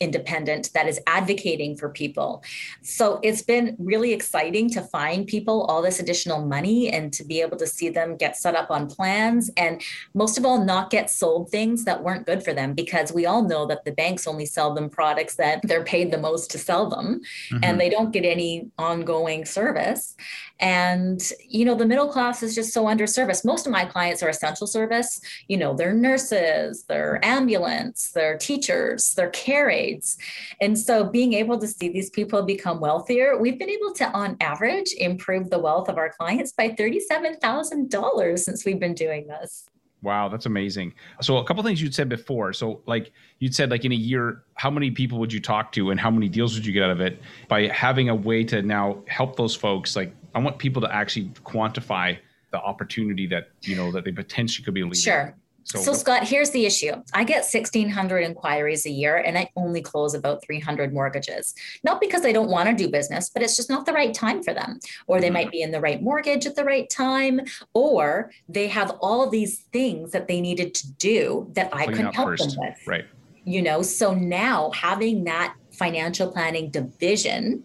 independent 0.00 0.72
that 0.72 0.88
is 0.88 0.98
advocating 1.06 1.76
for 1.76 1.90
people 1.90 2.42
So 2.86 3.18
it's 3.22 3.42
been 3.42 3.76
really 3.78 4.12
exciting 4.12 4.70
to 4.70 4.82
find 4.82 5.26
people 5.26 5.62
all 5.64 5.82
this 5.82 5.98
additional 5.98 6.46
money 6.46 6.90
and 6.90 7.12
to 7.14 7.24
be 7.24 7.40
able 7.40 7.56
to 7.58 7.66
see 7.66 7.88
them 7.88 8.16
get 8.16 8.36
set 8.36 8.54
up 8.54 8.70
on 8.70 8.86
plans 8.86 9.50
and 9.56 9.82
most 10.14 10.38
of 10.38 10.46
all, 10.46 10.64
not 10.64 10.90
get 10.90 11.10
sold 11.10 11.50
things 11.50 11.84
that 11.84 12.02
weren't 12.02 12.26
good 12.26 12.44
for 12.44 12.52
them 12.52 12.74
because 12.74 13.12
we 13.12 13.26
all 13.26 13.42
know 13.42 13.66
that 13.66 13.84
the 13.84 13.92
banks 13.92 14.26
only 14.26 14.46
sell 14.46 14.72
them 14.72 14.88
products 14.88 15.34
that 15.34 15.60
they're 15.64 15.84
paid 15.84 16.10
the 16.10 16.18
most 16.18 16.50
to 16.52 16.58
sell 16.58 16.88
them 16.88 17.20
mm-hmm. 17.50 17.58
and 17.64 17.80
they 17.80 17.90
don't 17.90 18.12
get 18.12 18.24
any 18.24 18.70
ongoing 18.78 19.44
service. 19.44 20.14
And, 20.58 21.20
you 21.46 21.64
know, 21.64 21.74
the 21.74 21.84
middle 21.84 22.08
class 22.08 22.42
is 22.42 22.54
just 22.54 22.72
so 22.72 22.84
underserviced. 22.84 23.44
Most 23.44 23.66
of 23.66 23.72
my 23.72 23.84
clients 23.84 24.22
are 24.22 24.28
essential 24.28 24.66
service. 24.66 25.20
You 25.48 25.58
know, 25.58 25.74
they're 25.74 25.92
nurses, 25.92 26.84
they're 26.84 27.22
ambulance, 27.22 28.12
they're 28.12 28.38
teachers, 28.38 29.12
they're 29.14 29.30
care 29.30 29.68
aides. 29.68 30.16
And 30.60 30.78
so 30.78 31.04
being 31.04 31.34
able 31.34 31.58
to 31.58 31.66
see 31.66 31.90
these 31.90 32.08
people 32.08 32.42
become 32.42 32.75
wealthier, 32.80 33.38
we've 33.38 33.58
been 33.58 33.70
able 33.70 33.92
to, 33.94 34.10
on 34.10 34.36
average, 34.40 34.92
improve 34.98 35.50
the 35.50 35.58
wealth 35.58 35.88
of 35.88 35.98
our 35.98 36.10
clients 36.10 36.52
by 36.52 36.70
$37,000 36.70 38.38
since 38.38 38.64
we've 38.64 38.80
been 38.80 38.94
doing 38.94 39.26
this. 39.26 39.66
Wow, 40.02 40.28
that's 40.28 40.46
amazing. 40.46 40.94
So 41.20 41.38
a 41.38 41.44
couple 41.44 41.62
things 41.62 41.82
you'd 41.82 41.94
said 41.94 42.08
before. 42.08 42.52
So 42.52 42.82
like 42.86 43.12
you'd 43.38 43.54
said 43.54 43.70
like 43.70 43.84
in 43.84 43.92
a 43.92 43.96
year, 43.96 44.44
how 44.54 44.70
many 44.70 44.90
people 44.90 45.18
would 45.18 45.32
you 45.32 45.40
talk 45.40 45.72
to 45.72 45.90
and 45.90 45.98
how 45.98 46.10
many 46.10 46.28
deals 46.28 46.54
would 46.54 46.64
you 46.64 46.72
get 46.72 46.82
out 46.82 46.90
of 46.90 47.00
it 47.00 47.20
by 47.48 47.66
having 47.68 48.08
a 48.08 48.14
way 48.14 48.44
to 48.44 48.62
now 48.62 49.02
help 49.08 49.36
those 49.36 49.56
folks 49.56 49.96
like 49.96 50.14
I 50.34 50.38
want 50.38 50.58
people 50.58 50.82
to 50.82 50.94
actually 50.94 51.30
quantify 51.44 52.18
the 52.52 52.60
opportunity 52.60 53.26
that 53.28 53.48
you 53.62 53.74
know 53.74 53.90
that 53.92 54.04
they 54.04 54.12
potentially 54.12 54.64
could 54.64 54.74
be 54.74 54.82
leading. 54.82 55.00
Sure. 55.00 55.34
So, 55.66 55.80
so 55.80 55.92
Scott, 55.94 56.22
here's 56.22 56.50
the 56.50 56.64
issue. 56.64 56.92
I 57.12 57.24
get 57.24 57.38
1,600 57.38 58.20
inquiries 58.20 58.86
a 58.86 58.90
year 58.90 59.16
and 59.16 59.36
I 59.36 59.50
only 59.56 59.82
close 59.82 60.14
about 60.14 60.44
300 60.44 60.94
mortgages. 60.94 61.54
Not 61.82 62.00
because 62.00 62.24
I 62.24 62.30
don't 62.30 62.48
want 62.48 62.68
to 62.68 62.74
do 62.74 62.88
business, 62.88 63.30
but 63.30 63.42
it's 63.42 63.56
just 63.56 63.68
not 63.68 63.84
the 63.84 63.92
right 63.92 64.14
time 64.14 64.44
for 64.44 64.54
them. 64.54 64.78
Or 65.08 65.20
they 65.20 65.26
mm-hmm. 65.26 65.34
might 65.34 65.50
be 65.50 65.62
in 65.62 65.72
the 65.72 65.80
right 65.80 66.00
mortgage 66.00 66.46
at 66.46 66.54
the 66.54 66.64
right 66.64 66.88
time, 66.88 67.40
or 67.74 68.30
they 68.48 68.68
have 68.68 68.92
all 69.00 69.28
these 69.28 69.58
things 69.72 70.12
that 70.12 70.28
they 70.28 70.40
needed 70.40 70.72
to 70.74 70.92
do 70.92 71.50
that 71.54 71.74
I 71.74 71.86
couldn't 71.86 72.14
help 72.14 72.28
first. 72.28 72.50
them 72.50 72.60
with. 72.60 72.86
Right. 72.86 73.04
You 73.44 73.62
know, 73.62 73.82
so 73.82 74.14
now 74.14 74.70
having 74.70 75.24
that 75.24 75.56
financial 75.72 76.30
planning 76.30 76.70
division 76.70 77.64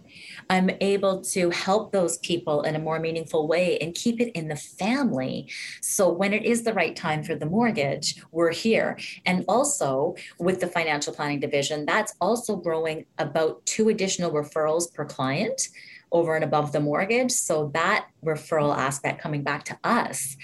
I'm 0.52 0.70
able 0.82 1.22
to 1.22 1.50
help 1.50 1.94
those 1.94 2.18
people 2.18 2.64
in 2.64 2.76
a 2.76 2.80
more 2.80 3.00
meaningful 3.00 3.48
way 3.48 3.78
and 3.80 3.96
keep 3.96 4.20
it 4.20 4.38
in 4.38 4.50
the 4.50 4.58
family. 4.58 5.50
So 5.80 6.12
when 6.12 6.34
it 6.34 6.44
is 6.44 6.64
the 6.64 6.74
right 6.74 6.94
time 6.94 7.24
for 7.24 7.36
the 7.36 7.46
mortgage, 7.46 8.22
we're 8.34 8.52
here. 8.52 9.00
And 9.26 9.46
also 9.48 10.16
with 10.40 10.60
the 10.60 10.68
financial 10.68 11.14
planning 11.14 11.40
division, 11.40 11.86
that's 11.86 12.14
also 12.20 12.58
growing 12.58 13.06
about 13.18 13.66
two 13.66 13.88
additional 13.88 14.32
referrals 14.32 14.94
per 14.94 15.06
client 15.06 15.70
over 16.12 16.36
and 16.36 16.44
above 16.44 16.72
the 16.72 16.80
mortgage. 16.80 17.32
So 17.32 17.72
that 17.74 18.08
referral 18.24 18.76
aspect 18.76 19.22
coming 19.22 19.44
back 19.44 19.64
to 19.66 19.80
us 19.84 20.36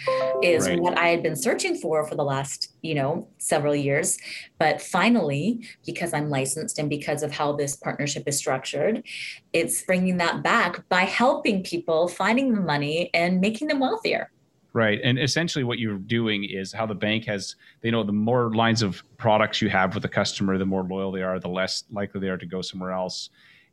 is 0.41 0.67
right. 0.67 0.79
what 0.79 0.97
I 0.97 1.07
had 1.09 1.21
been 1.21 1.35
searching 1.35 1.75
for 1.75 2.07
for 2.07 2.15
the 2.15 2.23
last, 2.23 2.73
you 2.81 2.95
know, 2.95 3.27
several 3.37 3.75
years. 3.75 4.17
But 4.59 4.81
finally, 4.81 5.67
because 5.85 6.13
I'm 6.13 6.29
licensed 6.29 6.79
and 6.79 6.89
because 6.89 7.21
of 7.21 7.31
how 7.31 7.53
this 7.53 7.75
partnership 7.75 8.23
is 8.27 8.37
structured, 8.37 9.03
it's 9.53 9.83
bringing 9.83 10.17
that 10.17 10.41
back 10.43 10.87
by 10.89 11.01
helping 11.01 11.63
people 11.63 12.07
finding 12.07 12.53
the 12.53 12.61
money 12.61 13.09
and 13.13 13.41
making 13.41 13.67
them 13.67 13.79
wealthier. 13.79 14.31
Right. 14.73 14.99
And 15.03 15.17
essentially 15.17 15.63
what 15.63 15.79
you're 15.79 15.97
doing 15.97 16.43
is 16.43 16.71
how 16.71 16.85
the 16.85 16.93
bank 16.93 17.25
has, 17.25 17.55
they 17.81 17.89
know 17.89 18.03
the 18.03 18.11
more 18.11 18.53
lines 18.53 18.83
of 18.83 19.01
products 19.17 19.59
you 19.59 19.69
have 19.69 19.95
with 19.95 20.03
the 20.03 20.09
customer, 20.09 20.57
the 20.59 20.67
more 20.67 20.83
loyal 20.83 21.11
they 21.11 21.23
are, 21.23 21.39
the 21.39 21.49
less 21.49 21.85
likely 21.89 22.21
they 22.21 22.29
are 22.29 22.37
to 22.37 22.45
go 22.45 22.61
somewhere 22.61 22.91
else. 22.91 23.31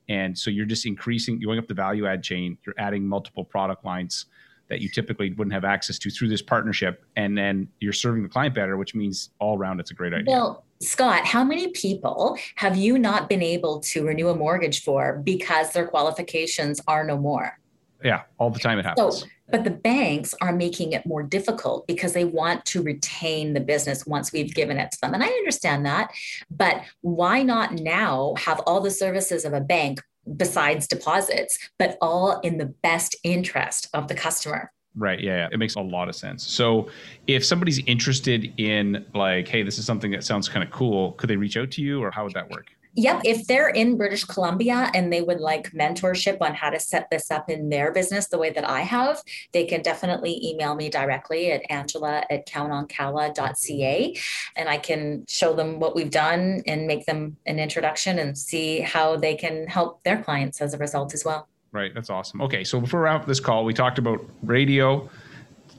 And 0.09 0.37
so 0.37 0.51
you're 0.51 0.67
just 0.67 0.87
increasing, 0.87 1.41
going 1.41 1.59
up 1.59 1.67
the 1.67 1.75
value 1.75 2.07
add 2.07 2.23
chain, 2.23 2.59
you're 2.67 2.75
adding 2.79 3.07
multiple 3.07 3.45
product 3.45 3.85
lines 3.85 4.27
that 4.69 4.81
you 4.81 4.89
typically 4.89 5.31
wouldn't 5.33 5.53
have 5.53 5.65
access 5.65 5.99
to 5.99 6.11
through 6.11 6.29
this 6.29 6.43
partnership. 6.43 7.05
And 7.17 7.37
then 7.37 7.69
you're 7.81 7.93
serving 7.93 8.23
the 8.23 8.29
client 8.29 8.55
better, 8.55 8.77
which 8.77 8.95
means 8.95 9.31
all 9.39 9.59
around 9.59 9.81
it's 9.81 9.91
a 9.91 9.95
great 9.95 10.15
idea. 10.15 10.35
Well, 10.35 10.65
Scott, 10.81 11.25
how 11.25 11.45
many 11.45 11.69
people 11.69 12.39
have 12.57 12.77
you 12.77 12.99
not 12.99 13.29
been 13.29 13.43
able 13.43 13.81
to 13.81 14.07
renew 14.07 14.29
a 14.29 14.35
mortgage 14.35 14.83
for 14.83 15.21
because 15.25 15.73
their 15.73 15.87
qualifications 15.87 16.81
are 16.87 17.05
no 17.05 17.17
more? 17.17 17.59
Yeah, 18.05 18.23
all 18.39 18.51
the 18.51 18.59
time 18.59 18.79
it 18.79 18.85
happens. 18.85 19.21
So, 19.21 19.27
but 19.51 19.65
the 19.65 19.71
banks 19.71 20.35
are 20.43 20.53
making 20.53 20.93
it 20.93 21.07
more 21.07 21.23
difficult 21.23 21.87
because 21.87 22.13
they 22.13 22.25
want 22.25 22.65
to 22.67 22.83
retain 22.83 23.55
the 23.55 23.61
business 23.61 24.07
once 24.07 24.31
we've 24.31 24.55
given 24.55 24.77
it 24.79 24.93
to 24.93 25.01
them. 25.01 25.15
And 25.15 25.23
I 25.23 25.29
understand 25.29 25.87
that. 25.87 26.13
But 26.51 26.83
why 27.01 27.43
not 27.43 27.73
now 27.73 28.35
have 28.37 28.61
all 28.67 28.81
the 28.81 28.91
services 28.91 29.45
of 29.45 29.55
a 29.55 29.61
bank 29.61 30.01
besides 30.37 30.87
deposits, 30.87 31.59
but 31.79 31.97
all 32.01 32.41
in 32.41 32.59
the 32.59 32.67
best 32.67 33.17
interest 33.25 33.89
of 33.95 34.09
the 34.09 34.15
customer? 34.15 34.71
Right. 34.97 35.21
Yeah, 35.21 35.37
yeah. 35.37 35.49
It 35.51 35.59
makes 35.59 35.75
a 35.75 35.81
lot 35.81 36.09
of 36.09 36.15
sense. 36.15 36.47
So 36.47 36.89
if 37.27 37.45
somebody's 37.45 37.81
interested 37.87 38.53
in 38.59 39.05
like, 39.15 39.49
hey, 39.49 39.63
this 39.63 39.79
is 39.79 39.87
something 39.87 40.11
that 40.13 40.25
sounds 40.25 40.49
kind 40.49 40.63
of 40.63 40.71
cool, 40.71 41.13
could 41.13 41.29
they 41.29 41.37
reach 41.37 41.57
out 41.57 41.71
to 41.73 41.83
you 41.83 42.03
or 42.03 42.11
how 42.11 42.25
would 42.25 42.35
that 42.35 42.51
work? 42.51 42.67
Yep. 42.97 43.23
If 43.25 43.47
they're 43.47 43.69
in 43.69 43.97
British 43.97 44.25
Columbia 44.25 44.91
and 44.95 45.13
they 45.13 45.21
would 45.21 45.41
like 45.41 45.73
mentorship 45.73 46.39
on 46.41 46.55
how 46.55 46.71
to 46.71 46.79
set 46.79 47.11
this 47.11 47.31
up 47.31 47.51
in 47.51 47.69
their 47.69 47.93
business 47.93 48.29
the 48.29 48.39
way 48.39 48.51
that 48.51 48.69
I 48.69 48.83
have, 48.83 49.23
they 49.53 49.65
can 49.65 49.83
definitely 49.83 50.41
email 50.47 50.75
me 50.75 50.89
directly 50.89 51.51
at 51.51 51.63
angela 51.71 52.25
at 52.31 52.47
countoncalla.ca 52.47 54.17
and 54.57 54.69
I 54.69 54.77
can 54.77 55.25
show 55.29 55.55
them 55.55 55.81
what 55.81 55.97
we've 55.97 56.11
done 56.11 56.63
and 56.67 56.87
make 56.87 57.07
them 57.07 57.37
an 57.47 57.59
introduction 57.59 58.19
and 58.19 58.39
see 58.39 58.81
how 58.81 59.17
they 59.17 59.35
can 59.35 59.67
help 59.67 60.03
their 60.05 60.23
clients 60.23 60.61
as 60.61 60.75
a 60.75 60.79
result 60.79 61.15
as 61.15 61.25
well. 61.25 61.49
Right. 61.73 61.93
That's 61.93 62.11
awesome. 62.11 62.41
Okay. 62.43 62.63
So 62.63 62.81
before 62.81 63.01
we 63.01 63.05
wrap 63.05 63.27
this 63.27 63.41
call, 63.41 63.65
we 63.65 63.75
talked 63.75 63.99
about 63.99 64.25
radio, 64.45 65.11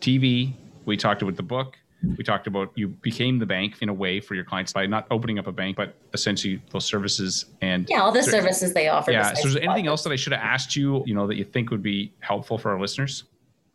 TV, 0.01 0.53
we 0.83 0.97
talked 0.97 1.21
about 1.21 1.37
the 1.37 1.43
book 1.43 1.77
we 2.17 2.23
talked 2.23 2.47
about 2.47 2.71
you 2.75 2.87
became 2.87 3.39
the 3.39 3.45
bank 3.45 3.77
in 3.81 3.89
a 3.89 3.93
way 3.93 4.19
for 4.19 4.35
your 4.35 4.43
clients 4.43 4.73
by 4.73 4.85
not 4.85 5.07
opening 5.11 5.39
up 5.39 5.47
a 5.47 5.51
bank, 5.51 5.77
but 5.77 5.95
essentially 6.13 6.61
those 6.71 6.85
services 6.85 7.45
and 7.61 7.87
yeah, 7.89 8.01
all 8.01 8.11
the 8.11 8.23
services 8.23 8.73
they 8.73 8.87
offer. 8.87 9.11
Yeah. 9.11 9.33
So, 9.33 9.47
is 9.47 9.53
there 9.53 9.63
anything 9.63 9.87
else 9.87 10.03
that 10.03 10.11
I 10.11 10.15
should 10.15 10.33
have 10.33 10.41
asked 10.41 10.75
you? 10.75 11.03
You 11.05 11.15
know, 11.15 11.27
that 11.27 11.35
you 11.35 11.43
think 11.43 11.71
would 11.71 11.83
be 11.83 12.13
helpful 12.19 12.57
for 12.57 12.71
our 12.71 12.79
listeners? 12.79 13.23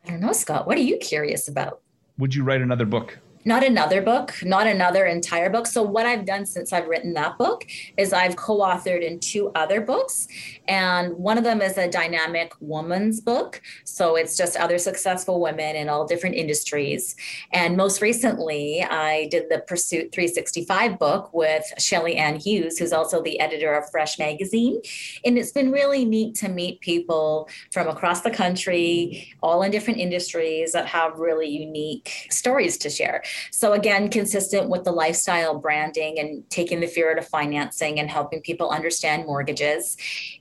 I 0.07 0.11
don't 0.11 0.21
know, 0.21 0.33
Scott. 0.33 0.67
What 0.67 0.79
are 0.79 0.83
you 0.83 0.97
curious 0.99 1.49
about? 1.49 1.81
Would 2.19 2.35
you 2.35 2.45
write 2.45 2.61
another 2.61 2.87
book? 2.87 3.19
Not 3.44 3.64
another 3.64 4.03
book, 4.03 4.35
not 4.42 4.66
another 4.66 5.07
entire 5.07 5.48
book. 5.48 5.66
So, 5.66 5.83
what 5.83 6.07
I've 6.07 6.26
done 6.26 6.44
since 6.44 6.72
I've 6.72 6.88
written 6.88 7.14
that 7.14 7.38
book 7.38 7.66
is 7.96 8.12
I've 8.12 8.37
co 8.37 8.59
authored 8.59 9.03
in 9.03 9.18
two 9.18 9.50
other 9.55 9.81
books. 9.81 10.29
And 10.68 11.14
one 11.14 11.38
of 11.38 11.44
them 11.44 11.62
is 11.62 11.79
a 11.79 11.88
dynamic 11.88 12.53
woman's 12.61 13.20
book. 13.20 13.62
So, 13.85 14.16
it's 14.16 14.37
just 14.37 14.57
other 14.57 14.76
successful 14.76 15.40
women 15.40 15.74
in 15.74 15.88
all 15.88 16.07
different 16.07 16.37
industries. 16.37 17.16
And 17.53 17.76
most 17.76 18.03
recently, 18.03 18.83
I 18.83 19.29
did 19.31 19.48
the 19.48 19.61
Pursuit 19.61 20.12
365 20.12 20.98
book 20.98 21.33
with 21.33 21.64
Shelly 21.79 22.16
Ann 22.16 22.37
Hughes, 22.37 22.79
who's 22.79 22.92
also 22.92 23.22
the 23.22 23.40
editor 23.40 23.72
of 23.72 23.90
Fresh 23.90 24.18
Magazine. 24.18 24.81
And 25.24 25.38
it's 25.38 25.53
been 25.53 25.72
really 25.72 26.05
neat 26.05 26.35
to 26.37 26.48
meet 26.48 26.81
people 26.81 27.48
from 27.72 27.88
across 27.88 28.20
the 28.20 28.31
country, 28.31 29.33
all 29.42 29.62
in 29.62 29.70
different 29.70 29.98
industries 29.98 30.72
that 30.72 30.87
have 30.87 31.18
really 31.18 31.48
unique 31.48 32.26
stories 32.31 32.76
to 32.79 32.90
share. 32.90 33.22
So, 33.51 33.73
again, 33.73 34.09
consistent 34.09 34.69
with 34.69 34.85
the 34.85 34.93
lifestyle 34.93 35.59
branding 35.59 36.19
and 36.19 36.49
taking 36.51 36.81
the 36.81 36.87
fear 36.87 37.12
out 37.12 37.19
of 37.19 37.29
financing 37.29 37.99
and 38.01 38.11
helping 38.11 38.40
people 38.40 38.71
understand 38.71 39.27
mortgages. 39.27 39.97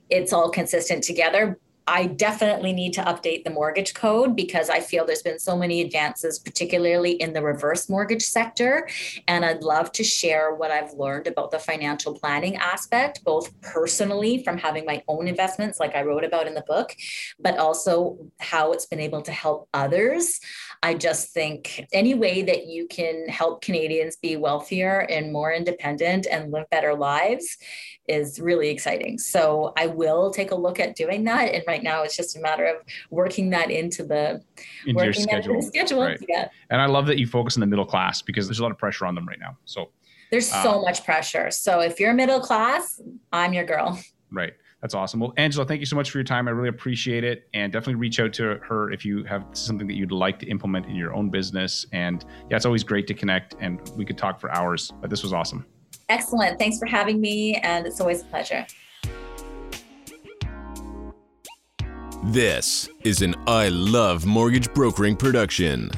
It's 0.08 0.32
all 0.32 0.50
consistent 0.50 1.04
together, 1.04 1.58
I 1.90 2.06
definitely 2.06 2.72
need 2.72 2.92
to 2.94 3.02
update 3.02 3.42
the 3.42 3.50
mortgage 3.50 3.94
code 3.94 4.36
because 4.36 4.70
I 4.70 4.78
feel 4.78 5.04
there's 5.04 5.22
been 5.22 5.40
so 5.40 5.56
many 5.56 5.80
advances, 5.80 6.38
particularly 6.38 7.12
in 7.12 7.32
the 7.32 7.42
reverse 7.42 7.88
mortgage 7.88 8.22
sector. 8.22 8.88
And 9.26 9.44
I'd 9.44 9.64
love 9.64 9.90
to 9.92 10.04
share 10.04 10.54
what 10.54 10.70
I've 10.70 10.92
learned 10.92 11.26
about 11.26 11.50
the 11.50 11.58
financial 11.58 12.14
planning 12.14 12.54
aspect, 12.56 13.24
both 13.24 13.60
personally 13.60 14.44
from 14.44 14.56
having 14.56 14.84
my 14.84 15.02
own 15.08 15.26
investments, 15.26 15.80
like 15.80 15.96
I 15.96 16.02
wrote 16.02 16.22
about 16.22 16.46
in 16.46 16.54
the 16.54 16.62
book, 16.62 16.94
but 17.40 17.58
also 17.58 18.18
how 18.38 18.70
it's 18.70 18.86
been 18.86 19.00
able 19.00 19.22
to 19.22 19.32
help 19.32 19.68
others. 19.74 20.38
I 20.82 20.94
just 20.94 21.32
think 21.32 21.86
any 21.92 22.14
way 22.14 22.42
that 22.42 22.66
you 22.66 22.86
can 22.88 23.28
help 23.28 23.60
Canadians 23.60 24.16
be 24.16 24.36
wealthier 24.36 25.00
and 25.10 25.30
more 25.30 25.52
independent 25.52 26.26
and 26.30 26.50
live 26.50 26.70
better 26.70 26.94
lives 26.94 27.58
is 28.08 28.40
really 28.40 28.70
exciting. 28.70 29.18
So 29.18 29.74
I 29.76 29.86
will 29.88 30.30
take 30.30 30.52
a 30.52 30.54
look 30.54 30.80
at 30.80 30.96
doing 30.96 31.24
that. 31.24 31.54
And 31.54 31.62
right 31.66 31.82
now 31.82 32.02
it's 32.02 32.16
just 32.16 32.36
a 32.36 32.40
matter 32.40 32.64
of 32.64 32.76
working 33.10 33.50
that 33.50 33.70
into 33.70 34.04
the 34.04 34.42
into 34.86 34.96
working 34.96 35.04
your 35.04 35.12
schedule. 35.12 35.54
Into 35.56 35.66
schedule. 35.66 36.02
Right. 36.02 36.24
Yeah. 36.26 36.48
And 36.70 36.80
I 36.80 36.86
love 36.86 37.06
that 37.06 37.18
you 37.18 37.26
focus 37.26 37.56
on 37.56 37.60
the 37.60 37.66
middle 37.66 37.84
class 37.86 38.22
because 38.22 38.46
there's 38.46 38.58
a 38.58 38.62
lot 38.62 38.72
of 38.72 38.78
pressure 38.78 39.04
on 39.04 39.14
them 39.14 39.28
right 39.28 39.38
now. 39.38 39.58
So 39.66 39.90
there's 40.30 40.48
so 40.48 40.76
um, 40.76 40.82
much 40.82 41.04
pressure. 41.04 41.50
So 41.50 41.80
if 41.80 42.00
you're 42.00 42.14
middle 42.14 42.40
class, 42.40 43.00
I'm 43.32 43.52
your 43.52 43.64
girl. 43.64 44.00
Right. 44.32 44.54
That's 44.80 44.94
awesome. 44.94 45.20
Well, 45.20 45.34
Angela, 45.36 45.66
thank 45.66 45.80
you 45.80 45.86
so 45.86 45.96
much 45.96 46.10
for 46.10 46.18
your 46.18 46.24
time. 46.24 46.48
I 46.48 46.52
really 46.52 46.70
appreciate 46.70 47.22
it. 47.22 47.48
And 47.52 47.72
definitely 47.72 47.96
reach 47.96 48.18
out 48.18 48.32
to 48.34 48.58
her 48.62 48.90
if 48.90 49.04
you 49.04 49.24
have 49.24 49.44
something 49.52 49.86
that 49.86 49.94
you'd 49.94 50.12
like 50.12 50.38
to 50.38 50.46
implement 50.46 50.86
in 50.86 50.94
your 50.94 51.14
own 51.14 51.28
business. 51.28 51.84
And 51.92 52.24
yeah, 52.48 52.56
it's 52.56 52.66
always 52.66 52.82
great 52.82 53.06
to 53.08 53.14
connect 53.14 53.56
and 53.60 53.80
we 53.96 54.04
could 54.04 54.16
talk 54.16 54.40
for 54.40 54.50
hours, 54.52 54.90
but 55.00 55.10
this 55.10 55.22
was 55.22 55.32
awesome. 55.32 55.66
Excellent. 56.08 56.58
Thanks 56.58 56.78
for 56.78 56.86
having 56.86 57.20
me. 57.20 57.56
And 57.56 57.86
it's 57.86 58.00
always 58.00 58.22
a 58.22 58.24
pleasure. 58.24 58.66
This 62.24 62.88
is 63.02 63.22
an 63.22 63.34
I 63.46 63.68
Love 63.68 64.26
Mortgage 64.26 64.72
Brokering 64.74 65.16
production. 65.16 65.90